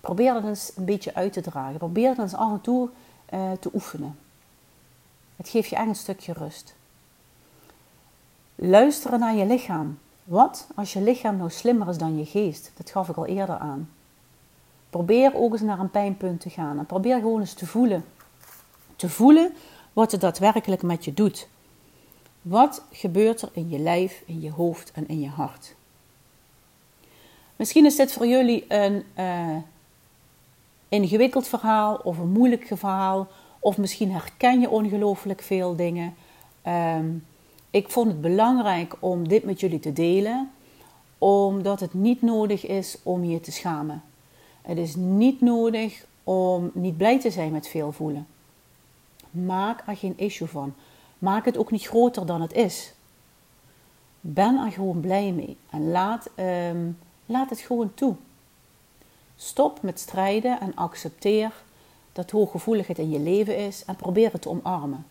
Probeer 0.00 0.32
dat 0.32 0.44
eens 0.44 0.72
een 0.76 0.84
beetje 0.84 1.14
uit 1.14 1.32
te 1.32 1.40
dragen. 1.40 1.78
Probeer 1.78 2.08
dat 2.14 2.24
eens 2.24 2.34
af 2.34 2.50
en 2.50 2.60
toe 2.60 2.88
uh, 3.34 3.52
te 3.60 3.70
oefenen. 3.74 4.18
Het 5.36 5.48
geeft 5.48 5.68
je 5.68 5.76
echt 5.76 5.86
een 5.86 5.94
stukje 5.94 6.32
rust. 6.32 6.74
Luisteren 8.54 9.20
naar 9.20 9.34
je 9.34 9.46
lichaam. 9.46 9.98
Wat 10.24 10.66
als 10.74 10.92
je 10.92 11.00
lichaam 11.00 11.36
nou 11.36 11.50
slimmer 11.50 11.88
is 11.88 11.98
dan 11.98 12.18
je 12.18 12.24
geest? 12.24 12.72
Dat 12.76 12.90
gaf 12.90 13.08
ik 13.08 13.16
al 13.16 13.26
eerder 13.26 13.58
aan. 13.58 13.90
Probeer 14.90 15.34
ook 15.34 15.52
eens 15.52 15.60
naar 15.60 15.78
een 15.78 15.90
pijnpunt 15.90 16.40
te 16.40 16.50
gaan 16.50 16.78
en 16.78 16.86
probeer 16.86 17.18
gewoon 17.18 17.40
eens 17.40 17.54
te 17.54 17.66
voelen 17.66 18.04
te 19.00 19.08
voelen 19.08 19.52
wat 19.92 20.12
het 20.12 20.20
daadwerkelijk 20.20 20.82
met 20.82 21.04
je 21.04 21.14
doet. 21.14 21.48
Wat 22.42 22.84
gebeurt 22.92 23.42
er 23.42 23.50
in 23.52 23.68
je 23.68 23.78
lijf, 23.78 24.22
in 24.26 24.40
je 24.40 24.50
hoofd 24.50 24.92
en 24.94 25.08
in 25.08 25.20
je 25.20 25.28
hart? 25.28 25.74
Misschien 27.56 27.84
is 27.84 27.96
dit 27.96 28.12
voor 28.12 28.26
jullie 28.26 28.64
een 28.68 29.04
uh, 29.18 29.56
ingewikkeld 30.88 31.48
verhaal 31.48 31.94
of 31.96 32.18
een 32.18 32.32
moeilijk 32.32 32.66
verhaal, 32.74 33.28
of 33.58 33.78
misschien 33.78 34.12
herken 34.12 34.60
je 34.60 34.70
ongelooflijk 34.70 35.42
veel 35.42 35.76
dingen. 35.76 36.14
Um, 36.66 37.26
ik 37.70 37.90
vond 37.90 38.06
het 38.06 38.20
belangrijk 38.20 38.96
om 38.98 39.28
dit 39.28 39.44
met 39.44 39.60
jullie 39.60 39.78
te 39.78 39.92
delen, 39.92 40.50
omdat 41.18 41.80
het 41.80 41.94
niet 41.94 42.22
nodig 42.22 42.66
is 42.66 42.98
om 43.02 43.24
je 43.24 43.40
te 43.40 43.52
schamen. 43.52 44.02
Het 44.62 44.78
is 44.78 44.96
niet 44.96 45.40
nodig 45.40 46.04
om 46.24 46.70
niet 46.74 46.96
blij 46.96 47.20
te 47.20 47.30
zijn 47.30 47.52
met 47.52 47.68
veel 47.68 47.92
voelen. 47.92 48.26
Maak 49.30 49.82
er 49.86 49.96
geen 49.96 50.14
issue 50.16 50.48
van. 50.48 50.74
Maak 51.20 51.44
het 51.44 51.56
ook 51.56 51.70
niet 51.70 51.86
groter 51.86 52.26
dan 52.26 52.40
het 52.40 52.52
is. 52.52 52.92
Ben 54.20 54.56
er 54.64 54.72
gewoon 54.72 55.00
blij 55.00 55.32
mee 55.32 55.56
en 55.70 55.90
laat, 55.90 56.30
um, 56.36 56.98
laat 57.26 57.50
het 57.50 57.60
gewoon 57.60 57.94
toe. 57.94 58.14
Stop 59.36 59.82
met 59.82 60.00
strijden 60.00 60.60
en 60.60 60.74
accepteer 60.74 61.52
dat 62.12 62.30
hooggevoeligheid 62.30 62.98
in 62.98 63.10
je 63.10 63.18
leven 63.18 63.56
is 63.56 63.84
en 63.84 63.96
probeer 63.96 64.32
het 64.32 64.42
te 64.42 64.48
omarmen. 64.48 65.06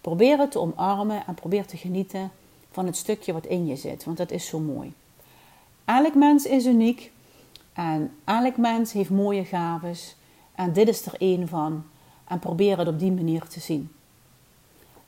Probeer 0.00 0.38
het 0.38 0.50
te 0.50 0.58
omarmen 0.58 1.26
en 1.26 1.34
probeer 1.34 1.66
te 1.66 1.76
genieten 1.76 2.30
van 2.70 2.86
het 2.86 2.96
stukje 2.96 3.32
wat 3.32 3.46
in 3.46 3.66
je 3.66 3.76
zit, 3.76 4.04
want 4.04 4.16
dat 4.16 4.30
is 4.30 4.46
zo 4.46 4.58
mooi. 4.58 4.92
Elk 5.84 6.14
mens 6.14 6.46
is 6.46 6.66
uniek 6.66 7.12
en 7.72 8.16
elk 8.24 8.56
mens 8.56 8.92
heeft 8.92 9.10
mooie 9.10 9.44
gaves 9.44 10.16
en 10.54 10.72
dit 10.72 10.88
is 10.88 11.06
er 11.06 11.14
één 11.18 11.48
van 11.48 11.84
en 12.24 12.38
probeer 12.38 12.78
het 12.78 12.88
op 12.88 12.98
die 12.98 13.12
manier 13.12 13.48
te 13.48 13.60
zien. 13.60 13.90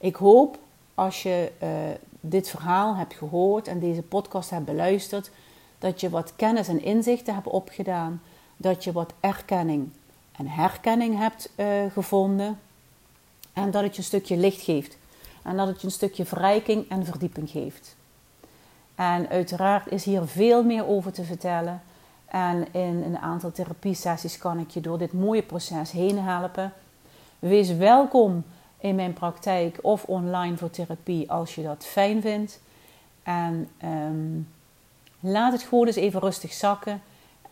Ik 0.04 0.16
hoop 0.16 0.58
als 0.94 1.22
je 1.22 1.52
uh, 1.62 1.68
dit 2.20 2.48
verhaal 2.48 2.96
hebt 2.96 3.14
gehoord 3.14 3.68
en 3.68 3.78
deze 3.78 4.02
podcast 4.02 4.50
hebt 4.50 4.64
beluisterd, 4.64 5.30
dat 5.78 6.00
je 6.00 6.10
wat 6.10 6.32
kennis 6.36 6.68
en 6.68 6.82
inzichten 6.82 7.34
hebt 7.34 7.46
opgedaan, 7.46 8.22
dat 8.56 8.84
je 8.84 8.92
wat 8.92 9.12
erkenning 9.20 9.90
en 10.32 10.46
herkenning 10.46 11.18
hebt 11.18 11.50
uh, 11.56 11.66
gevonden 11.92 12.58
en 13.52 13.70
dat 13.70 13.82
het 13.82 13.92
je 13.92 13.98
een 13.98 14.04
stukje 14.04 14.36
licht 14.36 14.60
geeft 14.60 14.96
en 15.42 15.56
dat 15.56 15.66
het 15.66 15.80
je 15.80 15.86
een 15.86 15.92
stukje 15.92 16.24
verrijking 16.24 16.88
en 16.88 17.04
verdieping 17.04 17.50
geeft. 17.50 17.96
En 18.94 19.28
uiteraard 19.28 19.90
is 19.92 20.04
hier 20.04 20.26
veel 20.26 20.64
meer 20.64 20.86
over 20.86 21.12
te 21.12 21.24
vertellen. 21.24 21.82
En 22.26 22.72
in 22.72 23.02
een 23.02 23.18
aantal 23.18 23.52
therapiesessies 23.52 24.38
kan 24.38 24.58
ik 24.58 24.70
je 24.70 24.80
door 24.80 24.98
dit 24.98 25.12
mooie 25.12 25.42
proces 25.42 25.90
heen 25.90 26.18
helpen. 26.18 26.72
Wees 27.38 27.76
welkom 27.76 28.44
in 28.84 28.94
mijn 28.94 29.12
praktijk 29.12 29.78
of 29.82 30.04
online 30.04 30.56
voor 30.56 30.70
therapie 30.70 31.30
als 31.30 31.54
je 31.54 31.62
dat 31.62 31.86
fijn 31.86 32.20
vindt. 32.20 32.60
En 33.22 33.68
um, 33.84 34.48
laat 35.20 35.52
het 35.52 35.62
gewoon 35.62 35.86
eens 35.86 35.96
even 35.96 36.20
rustig 36.20 36.52
zakken. 36.52 37.02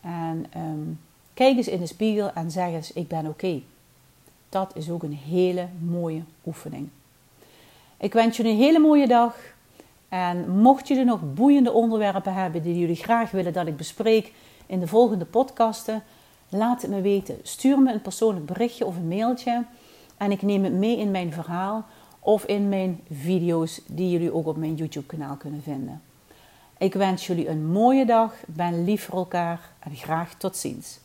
En 0.01 0.45
um, 0.57 0.99
kijk 1.33 1.57
eens 1.57 1.67
in 1.67 1.79
de 1.79 1.85
spiegel 1.85 2.31
en 2.33 2.51
zeg 2.51 2.67
eens: 2.67 2.93
Ik 2.93 3.07
ben 3.07 3.27
oké. 3.27 3.61
Dat 4.49 4.71
is 4.75 4.89
ook 4.89 5.03
een 5.03 5.19
hele 5.27 5.67
mooie 5.79 6.21
oefening. 6.45 6.89
Ik 7.97 8.13
wens 8.13 8.37
je 8.37 8.43
een 8.43 8.57
hele 8.57 8.79
mooie 8.79 9.07
dag. 9.07 9.35
En 10.09 10.49
mocht 10.49 10.87
jullie 10.87 11.05
nog 11.05 11.33
boeiende 11.33 11.71
onderwerpen 11.71 12.33
hebben 12.33 12.63
die 12.63 12.79
jullie 12.79 12.95
graag 12.95 13.31
willen 13.31 13.53
dat 13.53 13.67
ik 13.67 13.77
bespreek 13.77 14.31
in 14.65 14.79
de 14.79 14.87
volgende 14.87 15.25
podcasten, 15.25 16.03
laat 16.49 16.81
het 16.81 16.91
me 16.91 17.01
weten. 17.01 17.39
Stuur 17.43 17.79
me 17.79 17.93
een 17.93 18.01
persoonlijk 18.01 18.45
berichtje 18.45 18.85
of 18.85 18.95
een 18.95 19.07
mailtje. 19.07 19.65
En 20.23 20.31
ik 20.31 20.41
neem 20.41 20.63
het 20.63 20.73
mee 20.73 20.97
in 20.97 21.11
mijn 21.11 21.33
verhaal 21.33 21.85
of 22.19 22.45
in 22.45 22.69
mijn 22.69 22.99
video's 23.11 23.81
die 23.85 24.09
jullie 24.09 24.33
ook 24.33 24.47
op 24.47 24.57
mijn 24.57 24.75
YouTube 24.75 25.05
kanaal 25.05 25.35
kunnen 25.35 25.61
vinden. 25.63 26.01
Ik 26.77 26.93
wens 26.93 27.27
jullie 27.27 27.49
een 27.49 27.65
mooie 27.65 28.05
dag, 28.05 28.33
ben 28.47 28.83
lief 28.83 29.03
voor 29.03 29.17
elkaar 29.17 29.73
en 29.79 29.95
graag 29.95 30.33
tot 30.33 30.57
ziens. 30.57 30.99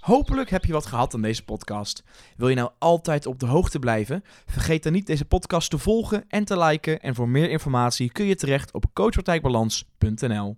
Hopelijk 0.00 0.50
heb 0.50 0.64
je 0.64 0.72
wat 0.72 0.86
gehad 0.86 1.14
aan 1.14 1.22
deze 1.22 1.44
podcast. 1.44 2.04
Wil 2.36 2.48
je 2.48 2.54
nou 2.54 2.70
altijd 2.78 3.26
op 3.26 3.38
de 3.38 3.46
hoogte 3.46 3.78
blijven? 3.78 4.24
Vergeet 4.46 4.82
dan 4.82 4.92
niet 4.92 5.06
deze 5.06 5.24
podcast 5.24 5.70
te 5.70 5.78
volgen 5.78 6.24
en 6.28 6.44
te 6.44 6.58
liken. 6.58 7.00
En 7.00 7.14
voor 7.14 7.28
meer 7.28 7.50
informatie 7.50 8.12
kun 8.12 8.24
je 8.24 8.34
terecht 8.34 8.72
op 8.72 8.84
coachpartijbalans.nl. 8.92 10.56